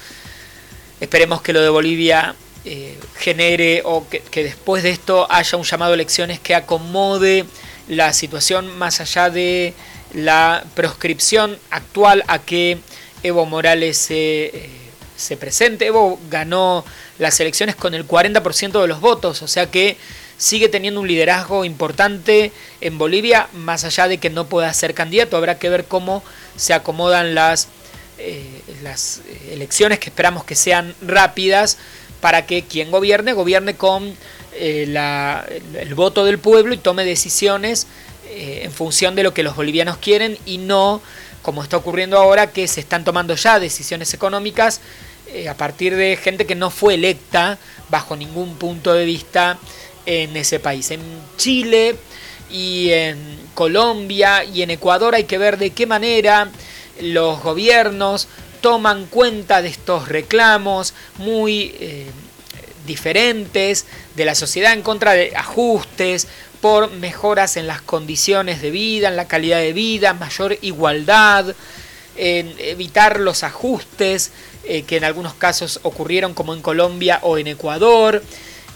[1.01, 2.35] Esperemos que lo de Bolivia
[2.66, 7.47] eh, genere o que, después de esto haya un llamado a elecciones que acomode
[7.88, 9.73] la situación más allá de
[10.12, 12.79] la proscripción actual a que
[13.23, 14.71] Evo Morales se, eh,
[15.16, 15.87] se presente.
[15.87, 16.85] Evo ganó
[17.20, 19.96] las elecciones con el 40% de los votos, o sea que
[20.38, 25.37] sigue teniendo un liderazgo importante en Bolivia, más allá de que no pueda ser candidato.
[25.37, 26.24] Habrá que ver cómo
[26.56, 27.68] se acomodan las,
[28.18, 31.76] eh, las elecciones, que esperamos que sean rápidas,
[32.22, 34.16] para que quien gobierne, gobierne con
[34.54, 34.87] eh,
[35.78, 37.87] el, voto del pueblo y tome decisiones
[38.30, 41.02] eh, en función de lo que los bolivianos quieren y no
[41.42, 44.80] como está ocurriendo ahora, que se están tomando ya decisiones económicas
[45.49, 49.59] a partir de gente que no fue electa bajo ningún punto de vista
[50.07, 50.90] en ese país.
[50.90, 51.01] En
[51.37, 51.97] Chile
[52.51, 53.19] y en
[53.55, 56.51] Colombia y en Ecuador hay que ver de qué manera
[57.01, 58.29] los gobiernos
[58.61, 62.07] toman cuenta de estos reclamos muy eh,
[62.87, 66.29] diferentes de la sociedad en contra de ajustes
[66.61, 71.55] por mejoras en las condiciones de vida, en la calidad de vida, mayor igualdad,
[72.20, 74.30] en evitar los ajustes
[74.64, 78.22] eh, que en algunos casos ocurrieron como en Colombia o en Ecuador.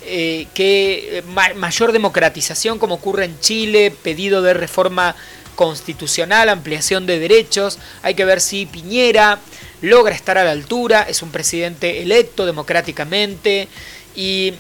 [0.07, 1.23] Eh, que eh,
[1.55, 5.15] mayor democratización como ocurre en Chile, pedido de reforma
[5.57, 7.79] constitucional, ampliación de derechos.
[8.03, 9.39] Hay que ver si Piñera
[9.83, 13.69] logra estar a la altura, es un presidente electo democráticamente
[14.17, 14.55] y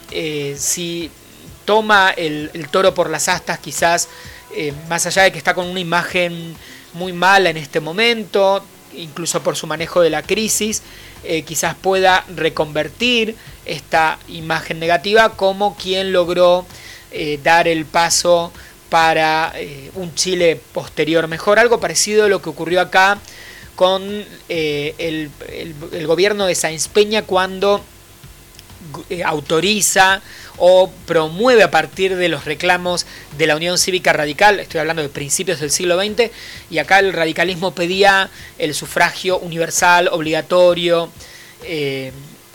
[0.56, 1.10] si
[1.64, 4.08] toma el, toro por las astas quizás,
[4.88, 6.56] más allá de que está con una imagen
[6.94, 8.64] muy mala en este momento,
[8.96, 10.82] incluso por su manejo de la crisis,
[11.46, 16.66] quizás pueda reconvertir esta imagen negativa como quien logró
[17.16, 18.52] eh, dar el paso
[18.88, 23.18] para eh, un Chile posterior mejor, algo parecido a lo que ocurrió acá
[23.76, 24.02] con
[24.48, 27.84] eh, el, gobierno de Sáenz Peña cuando
[29.24, 30.22] autoriza
[30.56, 33.06] o promueve a partir de los reclamos
[33.36, 36.30] de la Unión Cívica Radical, estoy hablando de principios del siglo XX,
[36.70, 41.10] y acá el radicalismo pedía el sufragio universal, obligatorio,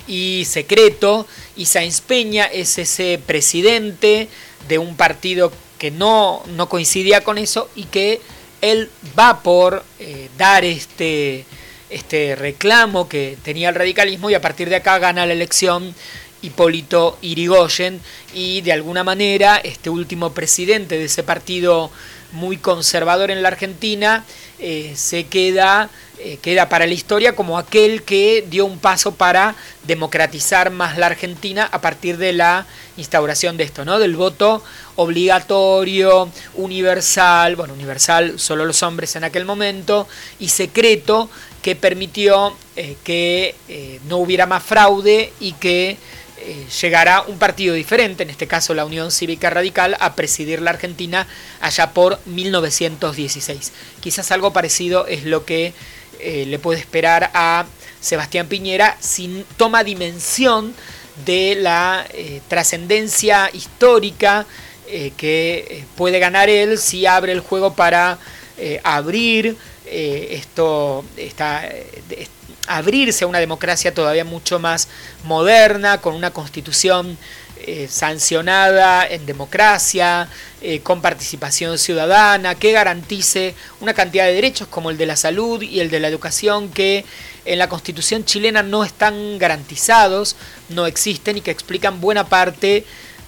[0.09, 4.27] y secreto, y Sáenz Peña es ese presidente
[4.67, 8.19] de un partido que no, no coincidía con eso y que
[8.61, 11.45] él va por eh, dar este,
[11.89, 15.93] este reclamo que tenía el radicalismo y a partir de acá gana la elección
[16.41, 17.99] Hipólito Irigoyen
[18.33, 21.91] y de alguna manera este último presidente de ese partido
[22.31, 24.23] muy conservador en la Argentina
[24.59, 25.89] eh, se queda
[26.21, 31.05] eh, queda para la historia como aquel que dio un paso para democratizar más la
[31.05, 32.65] Argentina a partir de la
[32.97, 33.99] instauración de esto, ¿no?
[33.99, 34.61] Del voto
[34.97, 40.09] obligatorio, universal, bueno, universal solo los hombres en aquel momento,
[40.41, 41.29] y secreto
[41.62, 45.97] que permitió eh, que eh, no hubiera más fraude y que
[46.82, 51.28] llegará un partido diferente, en este caso la Unión Cívica Radical, a presidir la Argentina
[51.60, 53.74] allá por 1916.
[53.99, 55.74] Quizás algo parecido es lo que
[56.20, 57.66] eh, le puede esperar a
[58.01, 60.74] Sebastián Piñera si toma dimensión
[61.26, 64.45] de la eh, trascendencia histórica
[64.88, 68.18] eh, que puede ganar él si abre el juego para
[68.84, 69.55] abrir
[69.91, 71.03] esto,
[72.67, 74.87] abrirse a una democracia todavía mucho más
[75.23, 77.17] moderna, con una constitución
[77.61, 80.29] eh, sancionada en democracia,
[80.61, 85.61] eh, con participación ciudadana, que garantice una cantidad de derechos como el de la salud
[85.61, 87.03] y el de la educación que
[87.43, 90.35] en la constitución chilena no están garantizados,
[90.69, 92.85] no existen y que explican buena parte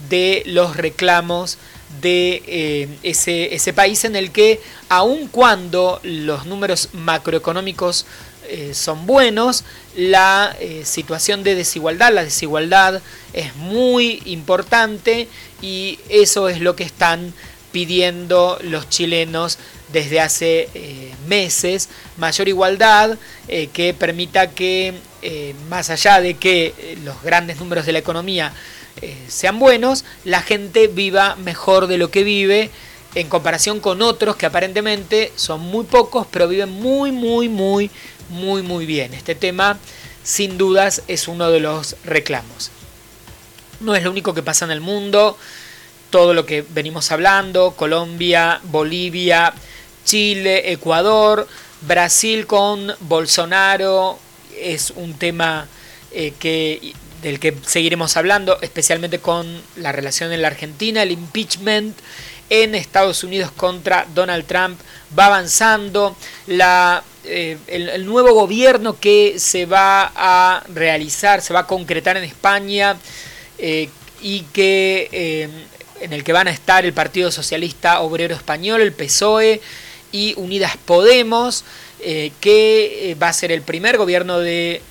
[0.09, 1.57] de los reclamos
[2.00, 8.06] de eh, ese, ese país en el que aun cuando los números macroeconómicos
[8.48, 9.64] eh, son buenos,
[9.96, 13.02] la eh, situación de desigualdad, la desigualdad
[13.34, 15.28] es muy importante
[15.62, 17.34] y eso es lo que están
[17.72, 19.58] pidiendo los chilenos
[19.94, 20.68] desde hace
[21.28, 21.88] meses,
[22.18, 23.18] mayor igualdad
[23.48, 24.94] que permita que,
[25.70, 28.52] más allá de que los grandes números de la economía
[29.28, 32.70] sean buenos, la gente viva mejor de lo que vive
[33.16, 37.89] en comparación con otros que aparentemente son muy pocos, pero viven muy, muy, muy
[38.32, 39.14] muy muy bien.
[39.14, 39.78] Este tema
[40.24, 42.72] sin dudas es uno de los reclamos.
[43.80, 45.38] No es lo único que pasa en el mundo,
[46.10, 49.54] todo lo que venimos hablando, Colombia, Bolivia,
[50.06, 51.48] Chile, Ecuador,
[51.82, 54.20] Brasil con Bolsonaro
[54.60, 55.68] es un tema
[56.12, 61.98] eh, que, del que seguiremos hablando, especialmente con la relación en la Argentina, el impeachment
[62.50, 64.80] en Estados Unidos contra Donald Trump
[65.18, 66.16] va avanzando,
[66.48, 72.24] la eh, el, nuevo gobierno que se va a realizar, se va a concretar en
[72.24, 72.98] España
[73.60, 73.90] eh,
[74.22, 75.50] y que eh,
[76.00, 79.62] en el que van a estar el Partido Socialista Obrero Español, el PSOE
[80.12, 81.64] y Unidas Podemos,
[82.00, 84.82] que va a ser el primer gobierno de,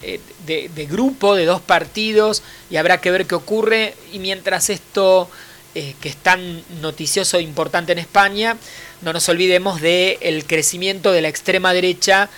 [0.00, 3.94] de, grupo, de dos partidos, y habrá que ver qué ocurre.
[4.12, 5.28] Y mientras esto,
[5.74, 8.56] que es tan noticioso e importante en España,
[9.02, 12.28] no nos olvidemos del el crecimiento de la extrema derecha,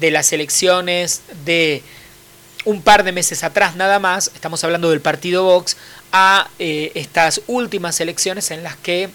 [0.00, 1.82] de las elecciones de
[2.64, 5.76] un par de meses atrás nada más, estamos hablando del partido Vox,
[6.12, 9.10] a eh, estas últimas elecciones en las que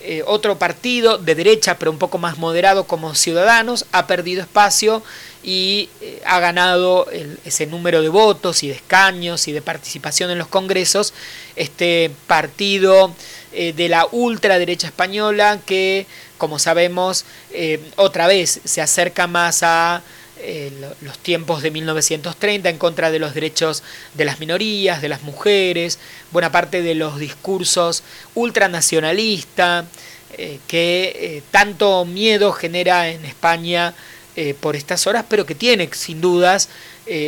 [0.00, 5.02] eh, otro partido de derecha, pero un poco más moderado como Ciudadanos, ha perdido espacio
[5.48, 7.06] y eh, ha ganado
[7.44, 11.14] ese número de votos y de escaños y de participación en los congresos,
[11.56, 13.14] este partido
[13.50, 17.24] de la ultraderecha española que, como sabemos,
[17.96, 20.02] otra vez se acerca más a
[20.40, 20.70] eh,
[21.00, 23.82] los tiempos de 1930 en contra de los derechos
[24.14, 25.98] de las minorías, de las mujeres,
[26.30, 28.04] buena parte de los discursos
[28.36, 29.86] ultranacionalistas
[30.36, 33.94] eh, que eh, tanto miedo genera en España
[34.60, 36.68] por estas horas, pero que tiene sin dudas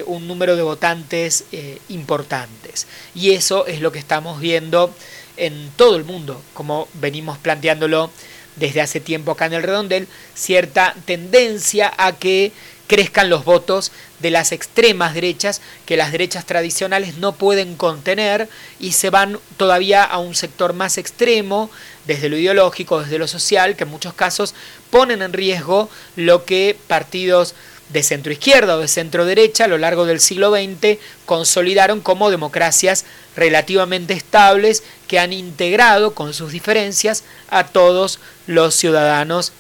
[0.07, 1.45] un número de votantes
[1.89, 2.87] importantes.
[3.15, 4.95] Y eso es lo que estamos viendo
[5.37, 8.11] en todo el mundo, como venimos planteándolo
[8.57, 12.53] desde hace tiempo acá en el redondel, cierta tendencia a que
[12.91, 18.49] crezcan los votos de las extremas derechas que las derechas tradicionales no pueden contener
[18.81, 21.71] y se van todavía a un sector más extremo
[22.09, 24.57] desde lo ideológico, desde lo social, que en muchos casos
[24.91, 27.55] ponen en riesgo lo que partidos
[27.91, 32.29] de centro izquierda o de centro derecha a lo largo del siglo XX consolidaron como
[32.29, 33.05] democracias
[33.37, 38.19] relativamente estables que han integrado con sus diferencias a todos
[38.49, 39.53] los ciudadanos.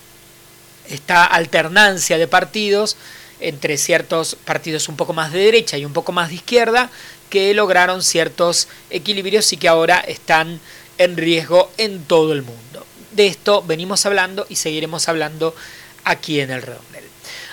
[0.88, 2.96] Esta alternancia de partidos
[3.40, 6.90] entre ciertos partidos un poco más de derecha y un poco más de izquierda
[7.28, 10.60] que lograron ciertos equilibrios y que ahora están
[10.98, 12.86] en riesgo en todo el mundo.
[13.12, 15.54] De esto venimos hablando y seguiremos hablando
[16.04, 17.04] aquí en el redondel.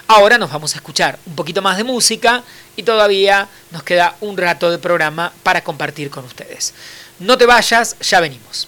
[0.07, 2.43] Ahora nos vamos a escuchar un poquito más de música
[2.75, 6.73] y todavía nos queda un rato de programa para compartir con ustedes.
[7.19, 8.67] No te vayas, ya venimos.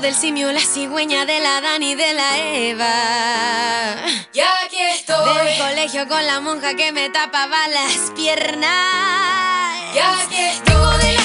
[0.00, 3.96] Del simio, la cigüeña de la Dani de la Eva.
[4.32, 5.44] Ya aquí estoy.
[5.44, 9.94] Del colegio con la monja que me tapaba las piernas.
[9.94, 11.19] Ya aquí estoy.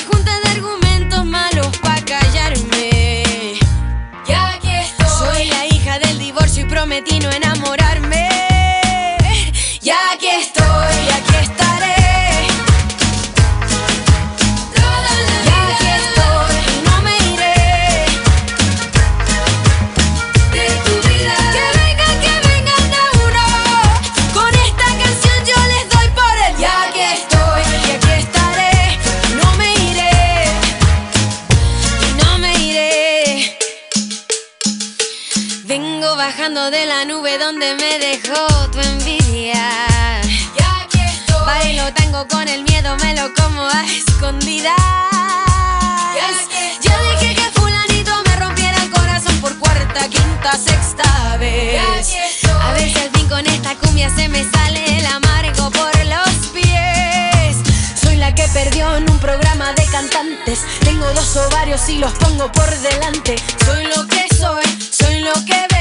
[46.82, 51.82] Yo dije que fulanito me rompiera el corazón por cuarta, quinta, sexta vez.
[51.82, 57.58] A si al fin con esta cumbia se me sale el amargo por los pies.
[58.02, 60.62] Soy la que perdió en un programa de cantantes.
[60.82, 63.36] Tengo dos ovarios y los pongo por delante.
[63.66, 65.76] Soy lo que soy, soy lo que ves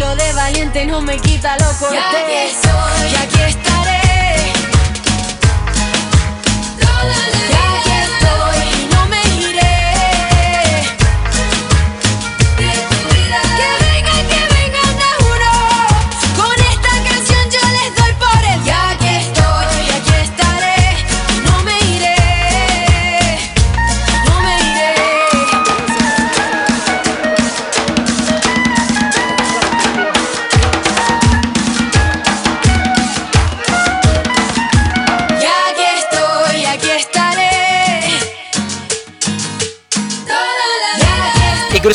[0.00, 1.92] lo de valiente no me quita lo cortés.
[1.92, 3.60] Ya aquí soy, y aquí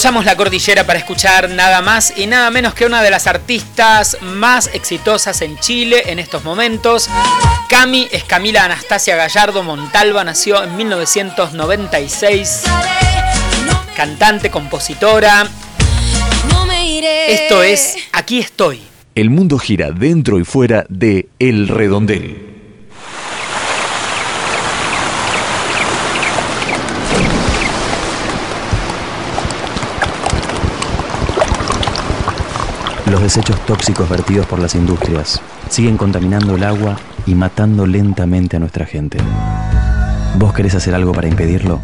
[0.05, 4.15] cruzamos la cordillera para escuchar nada más y nada menos que una de las artistas
[4.21, 7.09] más exitosas en Chile en estos momentos.
[7.69, 12.65] Cami es Camila Anastasia Gallardo Montalva, nació en 1996.
[13.95, 15.47] Cantante, compositora.
[17.27, 18.83] Esto es Aquí estoy.
[19.15, 22.54] El mundo gira dentro y fuera de El Redondel.
[33.15, 38.59] Los desechos tóxicos vertidos por las industrias, siguen contaminando el agua y matando lentamente a
[38.59, 39.19] nuestra gente.
[40.37, 41.79] ¿Vos querés hacer algo para impedirlo?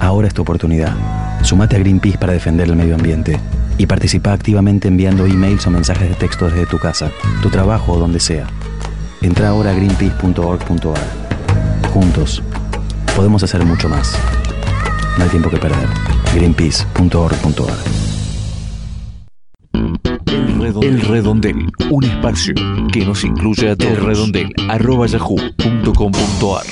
[0.00, 0.96] Ahora es tu oportunidad.
[1.42, 3.38] Sumate a Greenpeace para defender el medio ambiente
[3.78, 7.98] y participa activamente enviando emails o mensajes de texto desde tu casa, tu trabajo o
[8.00, 8.48] donde sea.
[9.22, 11.92] Entra ahora a greenpeace.org.ar.
[11.94, 12.42] Juntos,
[13.14, 14.12] podemos hacer mucho más.
[15.18, 15.88] No hay tiempo que perder.
[16.34, 18.07] greenpeace.org.ar.
[20.82, 22.54] El Redondel, un espacio
[22.92, 23.92] que nos incluye a todos.
[23.92, 26.66] El Redondel, arroba yahoo.com.ar.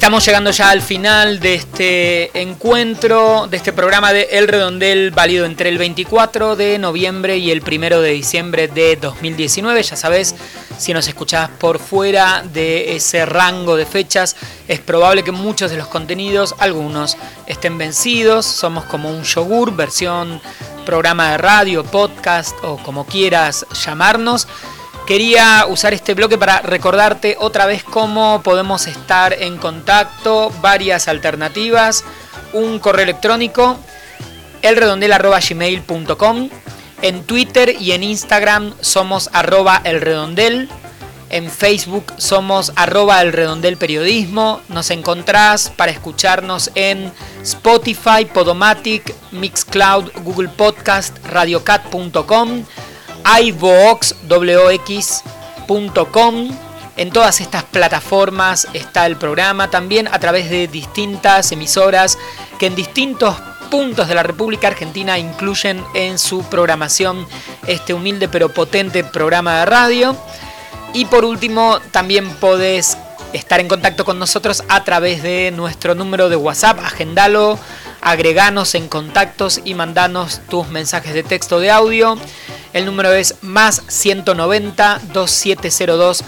[0.00, 5.44] Estamos llegando ya al final de este encuentro, de este programa de El Redondel, válido
[5.44, 9.82] entre el 24 de noviembre y el 1 de diciembre de 2019.
[9.82, 10.34] Ya sabes,
[10.78, 14.36] si nos escuchás por fuera de ese rango de fechas,
[14.68, 18.46] es probable que muchos de los contenidos, algunos, estén vencidos.
[18.46, 20.40] Somos como un yogur, versión
[20.86, 24.48] programa de radio, podcast o como quieras llamarnos.
[25.06, 32.04] Quería usar este bloque para recordarte otra vez cómo podemos estar en contacto, varias alternativas,
[32.52, 33.76] un correo electrónico,
[34.62, 36.48] elredondel.gmail.com,
[37.02, 40.68] en Twitter y en Instagram somos arroba elredondel,
[41.30, 51.16] en Facebook somos arroba elredondelperiodismo, nos encontrás para escucharnos en Spotify, Podomatic, Mixcloud, Google Podcast,
[51.26, 52.64] radiocat.com,
[53.42, 54.70] iVox.com.
[56.96, 62.18] En todas estas plataformas está el programa, también a través de distintas emisoras
[62.58, 63.36] que en distintos
[63.70, 67.26] puntos de la República Argentina incluyen en su programación
[67.66, 70.16] este humilde pero potente programa de radio.
[70.92, 72.98] Y por último, también podés
[73.32, 77.58] estar en contacto con nosotros a través de nuestro número de WhatsApp, agendalo,
[78.00, 82.18] agreganos en contactos y mandanos tus mensajes de texto de audio.
[82.72, 86.24] El número es más 190 2702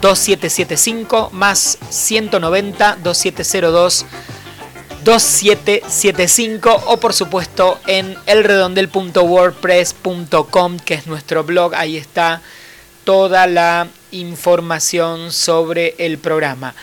[0.00, 4.06] 2775 más 190 2702
[5.04, 12.40] 2775 o por supuesto en elredondel.wordpress.com que es nuestro blog, ahí está
[13.04, 16.74] toda la información sobre el programa.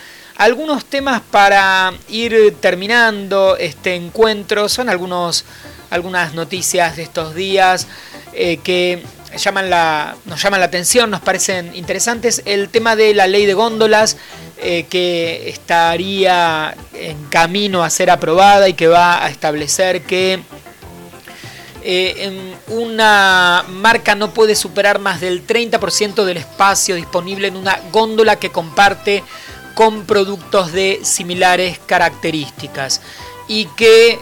[0.42, 5.46] Algunos temas para ir terminando este encuentro son algunos,
[5.92, 7.86] algunas noticias de estos días
[8.34, 9.04] eh, que
[9.38, 12.42] llaman la, nos llaman la atención, nos parecen interesantes.
[12.46, 14.18] El tema de la ley de góndolas
[14.58, 20.42] eh, que estaría en camino a ser aprobada y que va a establecer que
[21.84, 28.38] eh, una marca no puede superar más del 30% del espacio disponible en una góndola
[28.38, 29.24] que comparte
[29.74, 33.01] con productos de similares características
[33.47, 34.19] y que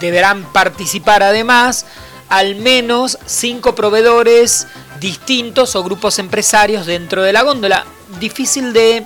[0.00, 1.84] deberán participar además
[2.28, 4.66] al menos cinco proveedores
[5.00, 7.84] distintos o grupos empresarios dentro de la góndola.
[8.20, 9.04] Difícil de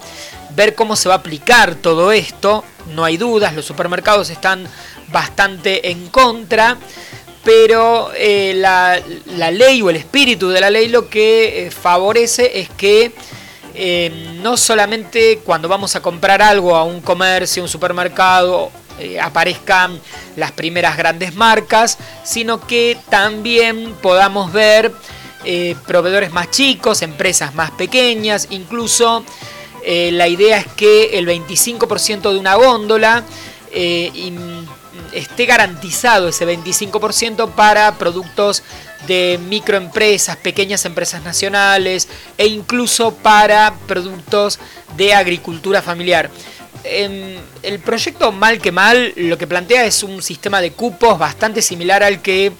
[0.55, 2.65] ver cómo se va a aplicar todo esto,
[2.95, 4.67] no hay dudas, los supermercados están
[5.09, 6.77] bastante en contra,
[7.45, 9.01] pero eh, la,
[9.51, 13.13] ley o el espíritu de la ley lo que eh, favorece es que
[13.75, 19.99] eh, no solamente cuando vamos a comprar algo a un comercio, un supermercado eh, aparezcan
[20.37, 24.93] las primeras grandes marcas, sino que también podamos ver
[25.45, 29.25] eh, proveedores más chicos, empresas más pequeñas, incluso
[29.85, 33.25] la idea es que el 25% de una góndola
[35.13, 38.63] esté garantizado ese 25% para productos
[39.07, 44.59] de microempresas, pequeñas empresas nacionales e incluso para productos
[44.97, 46.31] de agricultura familiar
[46.85, 52.03] el proyecto Mal que Mal lo que plantea es un sistema de cupos bastante similar
[52.03, 52.53] al que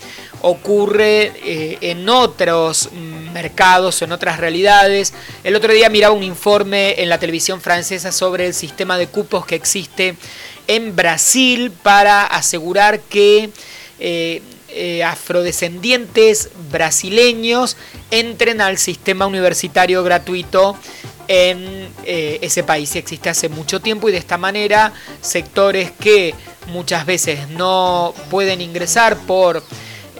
[0.43, 2.91] ocurre eh, en otros
[3.33, 5.13] mercados, en otras realidades.
[5.45, 9.47] El otro día miraba un informe en la televisión francesa sobre el sistema de cupos
[9.47, 10.17] que existe
[10.67, 13.51] en Brasil para asegurar que
[13.99, 14.43] eh,
[14.75, 17.77] eh, afrodescendientes brasileños
[18.11, 20.77] entren al sistema universitario gratuito
[21.29, 22.95] en eh, ese país.
[22.97, 26.35] Existe hace mucho tiempo y de esta manera sectores que
[26.69, 29.63] muchas veces no pueden ingresar por,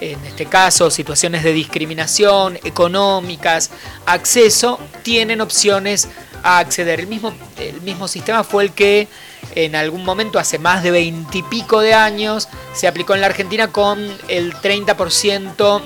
[0.01, 3.71] en este caso, situaciones de discriminación económicas,
[4.07, 6.09] acceso, tienen opciones
[6.43, 7.01] a acceder.
[7.01, 9.09] El mismo, el mismo sistema fue el que
[9.55, 14.01] en algún momento, hace más de veintipico de años, se aplicó en la Argentina con
[14.29, 15.83] el 30%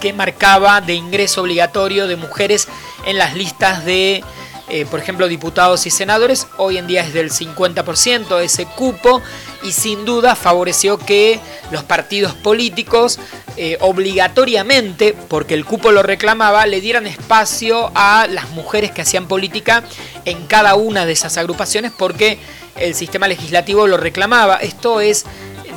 [0.00, 2.68] que marcaba de ingreso obligatorio de mujeres
[3.06, 4.22] en las listas de
[4.68, 9.22] eh, por ejemplo, diputados y senadores, hoy en día es del 50% ese cupo
[9.62, 11.38] y sin duda favoreció que
[11.70, 13.20] los partidos políticos
[13.56, 19.28] eh, obligatoriamente, porque el cupo lo reclamaba, le dieran espacio a las mujeres que hacían
[19.28, 19.84] política
[20.24, 22.38] en cada una de esas agrupaciones porque
[22.76, 24.56] el sistema legislativo lo reclamaba.
[24.56, 25.24] Esto es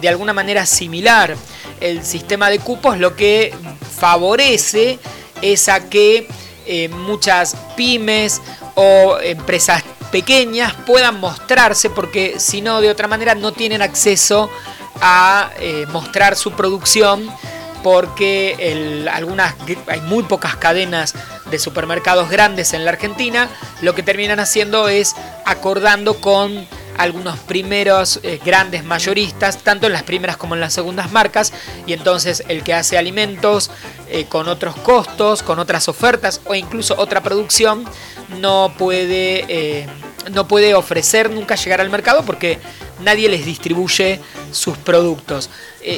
[0.01, 1.35] de alguna manera similar.
[1.79, 3.53] El sistema de cupos lo que
[3.97, 4.99] favorece
[5.41, 6.27] es a que
[6.65, 8.41] eh, muchas pymes
[8.75, 14.49] o empresas pequeñas puedan mostrarse porque si no de otra manera no tienen acceso
[15.01, 17.29] a eh, mostrar su producción
[17.83, 19.55] porque algunas
[19.87, 21.13] hay muy pocas cadenas
[21.49, 23.49] de supermercados grandes en la Argentina.
[23.81, 25.15] Lo que terminan haciendo es
[25.45, 26.67] acordando con
[26.99, 31.53] algunos primeros eh, grandes mayoristas, tanto en las primeras como en las segundas marcas,
[31.87, 33.71] y entonces el que hace alimentos
[34.09, 37.85] eh, con otros costos, con otras ofertas o incluso otra producción,
[38.41, 39.87] no puede, eh,
[40.31, 42.59] no puede ofrecer nunca llegar al mercado porque
[42.99, 44.19] nadie les distribuye
[44.51, 45.49] sus productos.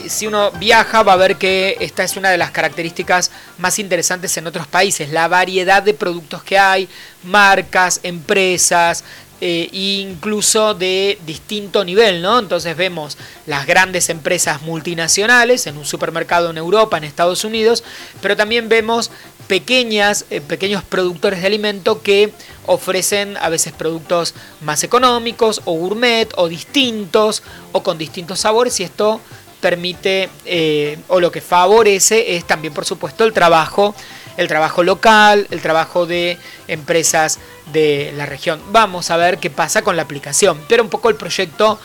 [0.08, 4.38] si uno viaja va a ver que esta es una de las características más interesantes
[4.38, 6.88] en otros países, la variedad de productos que hay,
[7.24, 9.04] marcas, empresas,
[9.44, 12.38] eh, incluso de distinto nivel, ¿no?
[12.38, 13.18] Entonces vemos
[13.48, 17.84] las grandes empresas multinacionales en un supermercado en Europa, en Estados Unidos,
[18.22, 19.10] pero también vemos
[19.48, 22.32] pequeñas, eh, pequeños productores de alimento que
[22.68, 28.84] ofrecen a veces productos más económicos o gourmet o distintos o con distintos sabores y
[28.84, 29.20] esto
[29.60, 33.96] permite eh, o lo que favorece es también por supuesto el trabajo
[34.38, 37.40] el trabajo local, el trabajo de empresas
[37.72, 38.62] de la región.
[38.72, 41.80] Vamos a ver qué pasa con la aplicación, pero un poco el proyecto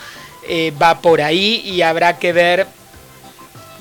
[0.47, 2.67] eh, va por ahí y habrá que ver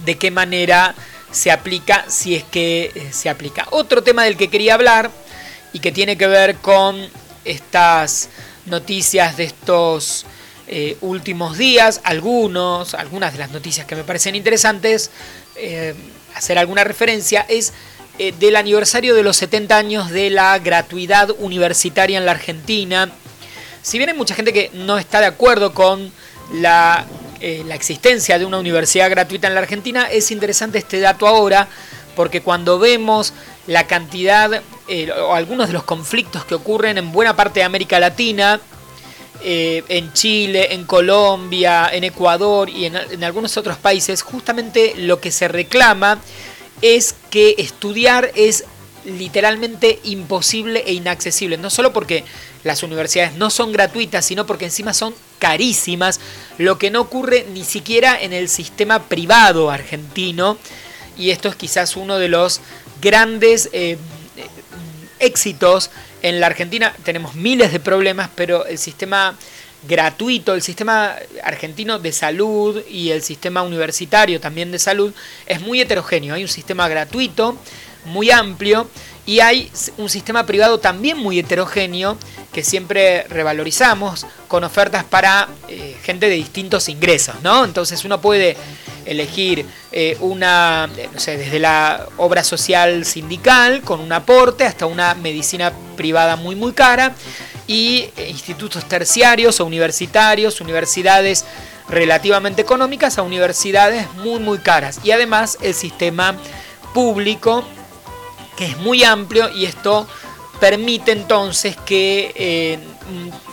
[0.05, 0.95] de qué manera
[1.31, 3.67] se aplica, si es que eh, se aplica.
[3.71, 5.11] Otro tema del que quería hablar
[5.73, 7.09] y que tiene que ver con
[7.45, 8.29] estas
[8.67, 10.27] noticias de estos
[10.67, 15.11] eh, últimos días, algunos, algunas de las noticias que me parecen interesantes,
[16.35, 17.73] hacer alguna referencia, es
[18.19, 23.11] eh, del aniversario de los 70 años de la gratuidad universitaria en la Argentina.
[23.83, 26.11] Si bien hay mucha gente que no está de acuerdo con
[26.55, 27.05] la,
[27.41, 31.69] eh, existencia de una universidad gratuita en la Argentina, es interesante este dato ahora,
[32.14, 33.35] porque cuando vemos
[33.67, 38.01] la cantidad eh, o algunos de los conflictos que ocurren en buena parte de América
[38.01, 38.61] Latina,
[39.43, 45.47] en Chile, en Colombia, en Ecuador y en algunos otros países, justamente lo que se
[45.47, 46.19] reclama
[46.83, 48.64] es que estudiar es
[49.05, 51.57] literalmente imposible e inaccesible.
[51.57, 52.24] No solo porque
[52.64, 56.20] las universidades no son gratuitas, sino porque encima son carísimas,
[56.59, 60.59] lo que no ocurre ni siquiera en el sistema privado argentino.
[61.16, 62.61] Y esto es quizás uno de los
[63.01, 63.97] grandes eh,
[65.18, 65.91] éxitos
[66.22, 66.95] en la Argentina.
[67.05, 69.37] Tenemos miles de problemas, pero el sistema
[69.87, 71.14] gratuito, el sistema
[71.45, 75.12] argentino de salud y el sistema universitario también de salud
[75.47, 76.35] es muy heterogéneo.
[76.35, 77.57] Hay un sistema gratuito
[78.05, 78.89] muy amplio
[79.27, 82.16] y hay un sistema privado también muy heterogéneo
[82.53, 87.64] que siempre revalorizamos con ofertas para eh, gente de distintos ingresos, ¿no?
[87.64, 88.57] Entonces uno puede
[89.05, 94.87] elegir eh, una, eh, no sé, desde la obra social sindical con un aporte hasta
[94.87, 97.14] una medicina privada muy muy cara
[97.67, 101.45] y institutos terciarios o universitarios, universidades
[101.89, 105.01] relativamente económicas a universidades muy muy caras.
[105.05, 106.37] Y además el sistema
[106.95, 107.64] público
[108.57, 110.07] que es muy amplio y esto
[110.59, 112.79] permite entonces que eh,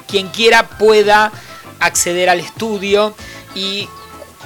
[0.07, 1.31] quien quiera pueda
[1.79, 3.13] acceder al estudio
[3.55, 3.87] y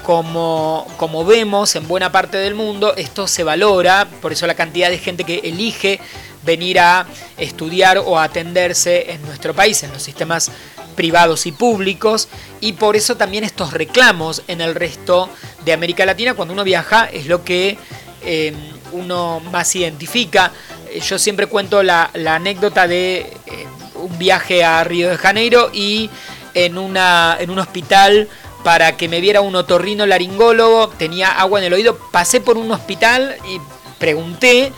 [0.04, 4.90] como, como, vemos en buena parte del mundo, esto se valora, por eso la cantidad
[4.90, 6.00] de gente que elige
[6.44, 7.06] venir a
[7.38, 10.52] estudiar o a atenderse en nuestro país, en los sistemas
[10.96, 12.28] privados y públicos,
[12.62, 15.30] y por eso también estos reclamos en el resto
[15.66, 17.78] de América Latina, cuando uno viaja, es lo que
[18.22, 18.54] eh,
[18.92, 20.52] uno más identifica.
[20.90, 26.10] Eh, yo siempre cuento la, anécdota de eh, un viaje a Río de Janeiro y
[26.54, 28.28] en, una, en un hospital
[28.64, 32.72] para que me viera un otorrino laringólogo, tenía agua en el oído, pasé por un
[32.72, 33.60] hospital y
[33.98, 34.72] pregunté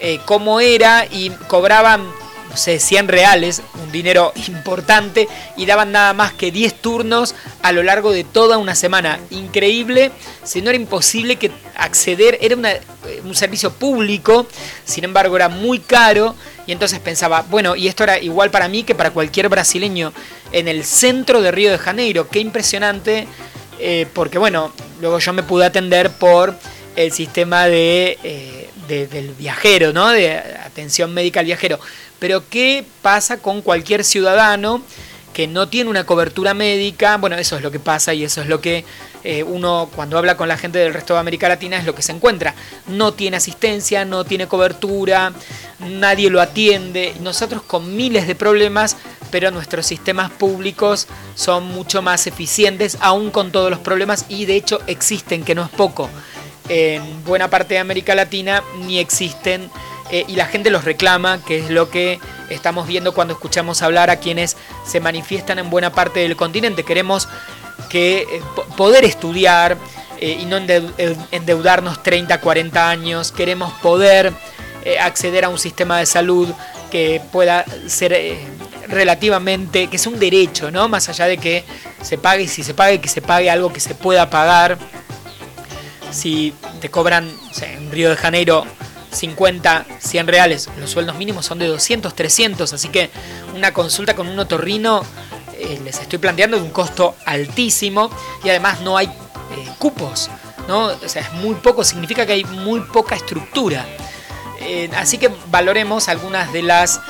[0.00, 2.04] eh, cómo era y cobraban,
[2.50, 7.72] no sé, 100 reales, un dinero importante, y daban nada más que 10 turnos a
[7.72, 9.18] lo largo de toda una semana.
[9.30, 10.10] Increíble,
[10.44, 12.56] si no era imposible que acceder, era
[13.24, 14.46] un servicio público,
[14.84, 16.34] sin embargo era muy caro,
[16.66, 20.12] y entonces pensaba, bueno, y esto era igual para mí que para cualquier brasileño
[20.56, 23.28] en el centro de Río de Janeiro, qué impresionante,
[23.78, 26.54] eh, porque bueno, luego yo me pude atender por
[26.96, 28.18] el sistema de...
[28.22, 30.10] Eh, del viajero, ¿no?
[30.10, 31.80] De atención médica al viajero.
[32.20, 34.80] Pero ¿qué pasa con cualquier ciudadano
[35.36, 37.18] que no tiene una cobertura médica?
[37.18, 38.86] Bueno, eso es lo que pasa y eso es lo que
[39.22, 42.00] eh, uno cuando habla con la gente del resto de América Latina es lo que
[42.00, 42.54] se encuentra.
[42.86, 45.34] No tiene asistencia, no tiene cobertura,
[45.78, 47.12] nadie lo atiende.
[47.20, 48.96] Nosotros con miles de problemas,
[49.30, 54.56] pero nuestros sistemas públicos son mucho más eficientes, aún con todos los problemas, y de
[54.56, 56.08] hecho existen, que no es poco.
[56.70, 59.70] En buena parte de América Latina ni existen
[60.10, 64.08] eh, y la gente los reclama, que es lo que estamos viendo cuando escuchamos hablar
[64.10, 66.84] a quienes se manifiestan en buena parte del continente.
[66.84, 67.28] Queremos
[67.88, 68.42] que eh,
[68.76, 69.76] poder estudiar
[70.20, 74.32] eh, y no endeudarnos 30, 40 años, queremos poder
[75.00, 76.48] acceder a un sistema de salud
[76.92, 78.38] que pueda ser
[78.86, 80.88] relativamente, que sea un derecho, ¿no?
[80.88, 81.64] Más allá de que
[82.02, 84.78] se pague y si se pague, que se pague algo que se pueda pagar.
[86.12, 87.28] Si te cobran
[87.62, 88.64] en Río de Janeiro
[89.16, 93.10] 50, 100 reales, los sueldos mínimos son de 200, 300, así que
[93.54, 95.02] una consulta con un otorrino
[95.58, 98.10] eh, les estoy planteando de un costo altísimo
[98.44, 100.28] y además no hay eh, cupos,
[100.68, 100.86] ¿no?
[100.86, 103.86] O sea, es muy poco, significa que hay muy poca estructura.
[104.60, 107.00] Eh, así que valoremos algunas de las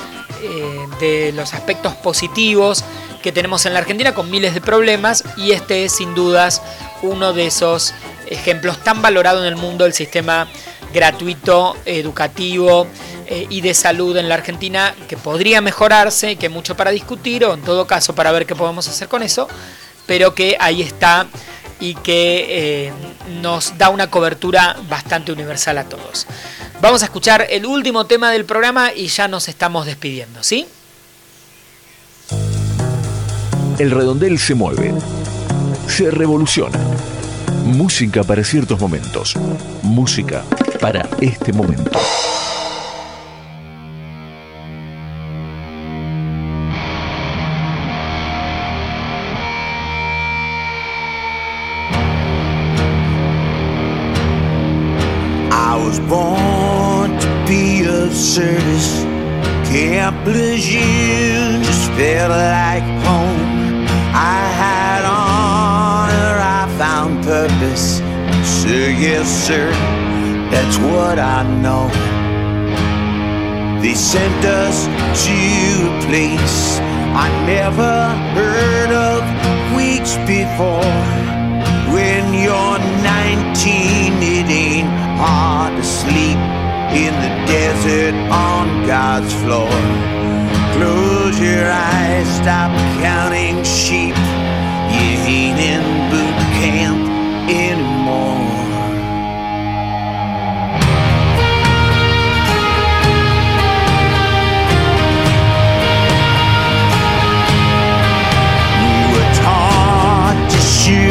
[0.99, 2.83] de los aspectos positivos
[3.23, 6.61] que tenemos en la Argentina con miles de problemas y este es sin dudas
[7.01, 7.95] uno de esos
[8.27, 10.47] ejemplos tan valorado en el mundo del sistema
[10.97, 12.87] gratuito, educativo,
[13.29, 17.53] eh, y de salud en la Argentina que podría mejorarse, que mucho para discutir o
[17.53, 19.49] en todo caso para ver qué podemos hacer con eso,
[20.05, 21.27] pero que ahí está
[21.81, 22.93] y que eh,
[23.41, 26.25] nos da una cobertura bastante universal a todos.
[26.81, 30.65] Vamos a escuchar el último tema del programa y ya nos estamos despidiendo, ¿sí?
[33.77, 34.93] El redondel se mueve,
[35.87, 36.79] se revoluciona.
[37.65, 39.35] Música para ciertos momentos,
[39.83, 40.45] música
[40.79, 41.91] para este momento.
[55.51, 59.03] I was born to be a service.
[59.69, 63.85] Camp Lejeune just felt like home.
[64.13, 68.01] I had honor, I found purpose.
[68.43, 69.71] Sir, yes, sir,
[70.51, 71.87] that's what I know.
[73.81, 74.85] They sent us
[75.25, 75.37] to
[75.87, 76.79] a place
[77.13, 77.95] I never
[78.37, 79.21] heard of
[79.75, 80.97] weeks before.
[81.93, 86.39] When you're 19, it ain't hard to sleep
[87.03, 89.69] in the desert on God's floor.
[90.75, 92.71] Close your eyes, stop
[93.01, 94.15] counting sheep.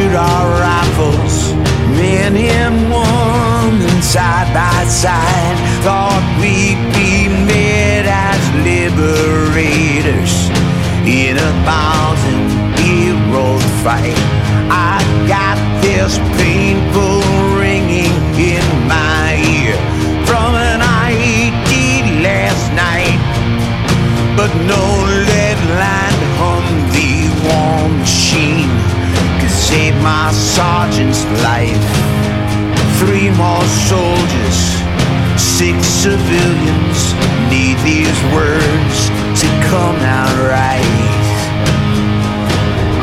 [0.07, 1.53] Shoot our rifles,
[1.97, 10.49] men and women side by side thought we'd be met as liberators
[11.03, 12.47] in a thousand
[12.79, 14.17] hero fight.
[14.69, 17.19] I got this painful
[17.59, 19.75] ringing in my ear
[20.25, 23.19] from an ID last night,
[24.37, 25.36] but no
[29.67, 31.83] could save my sergeant's life.
[32.99, 34.77] Three more soldiers
[35.37, 37.13] Six civilians
[37.49, 39.09] need these words
[39.41, 40.81] to come out right.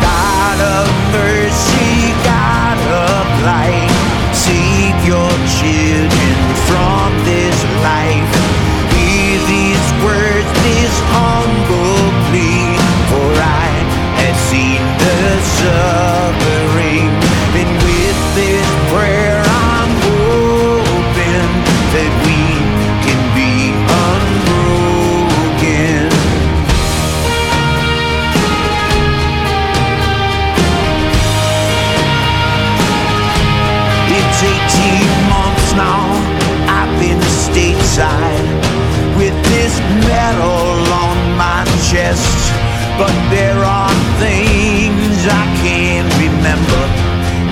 [0.00, 6.34] God of mercy, God of light, save your children
[42.97, 43.90] But there are
[44.22, 46.82] things I can't remember,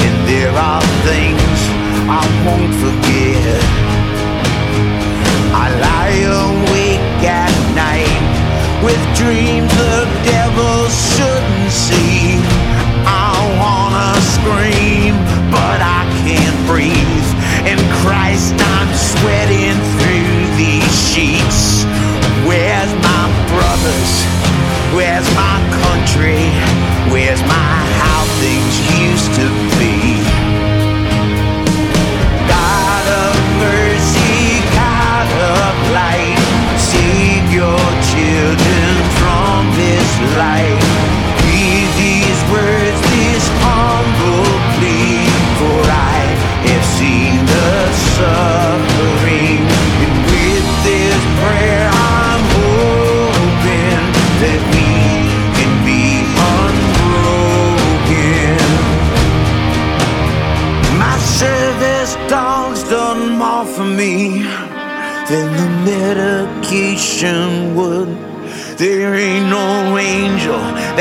[0.04, 1.58] and there are things
[2.06, 3.62] I won't forget.
[5.52, 8.22] I lie awake at night
[8.86, 12.38] with dreams the devil shouldn't see.
[13.04, 15.14] I wanna scream,
[15.50, 17.30] but I can't breathe.
[17.66, 19.71] And Christ, I'm sweating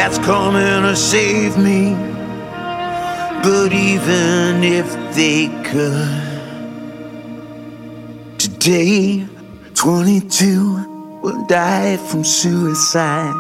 [0.01, 1.93] that's coming to save me.
[3.43, 6.09] But even if they could,
[8.39, 9.27] today,
[9.75, 13.35] 22 will die from suicide.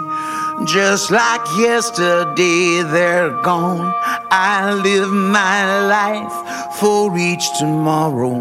[0.67, 3.91] Just like yesterday, they're gone.
[4.29, 8.37] I live my life for each tomorrow.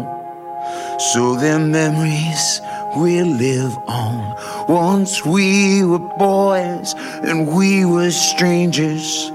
[1.11, 2.61] So their memories
[2.95, 4.35] will live on.
[4.67, 9.31] Once we were boys and we were strangers.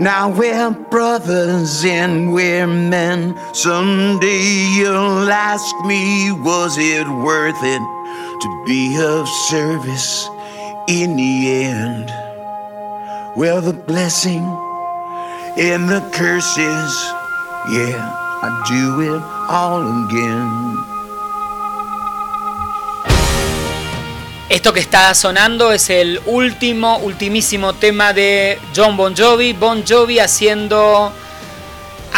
[0.00, 3.36] Now we're brothers and we're men.
[3.54, 7.82] Someday you'll ask me, was it worth it
[8.42, 10.28] to be of service
[10.88, 12.08] in the end?
[13.36, 14.42] Well, the blessing
[15.58, 16.92] and the curses,
[17.70, 17.98] yeah,
[18.42, 20.97] I do it all again.
[24.48, 29.52] Esto que está sonando es el último, ultimísimo tema de John Bon Jovi.
[29.52, 31.12] Bon Jovi haciendo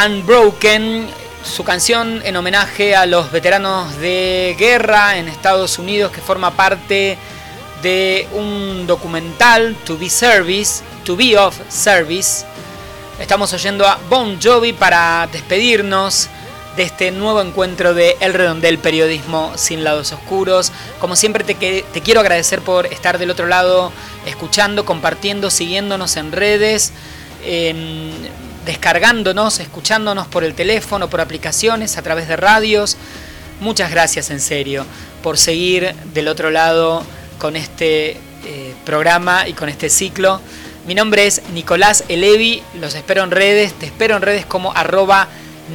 [0.06, 1.08] Unbroken,
[1.42, 7.18] su canción en homenaje a los veteranos de guerra en Estados Unidos que forma parte
[7.82, 12.46] de un documental, To Be Service, To Be of Service.
[13.18, 16.28] Estamos oyendo a Bon Jovi para despedirnos
[16.82, 20.72] este nuevo encuentro de El Redondel Periodismo sin lados oscuros.
[20.98, 21.54] Como siempre te,
[22.00, 23.92] quiero agradecer por estar del otro lado,
[24.26, 26.92] escuchando, compartiendo, siguiéndonos en redes,
[27.44, 28.10] eh,
[28.64, 32.96] descargándonos, escuchándonos por el teléfono, por aplicaciones, a través de radios.
[33.60, 34.86] Muchas gracias en serio
[35.22, 37.04] por seguir del otro lado
[37.38, 40.40] con este eh, programa y con este ciclo.
[40.86, 45.28] Mi nombre es Nicolás Elevi, los espero en redes, te espero en redes como arroba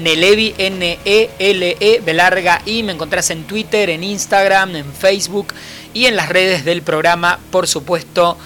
[0.04, 5.54] Nelevi, N-E-L-E, -E, larga y me encontrás en Twitter, en Instagram, en Facebook
[5.94, 8.38] y en las redes del programa, por supuesto,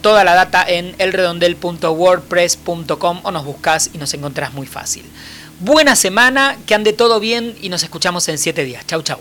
[0.00, 5.04] toda la data en elredondel.wordpress.com o nos buscas y nos encontrás muy fácil.
[5.60, 8.86] Buena semana, que ande todo bien y nos escuchamos en 7 días.
[8.86, 9.18] Chau, chau.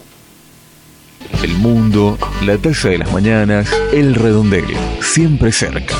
[1.41, 4.65] El mundo, la taza de las mañanas, el redondel,
[5.01, 5.95] siempre cerca.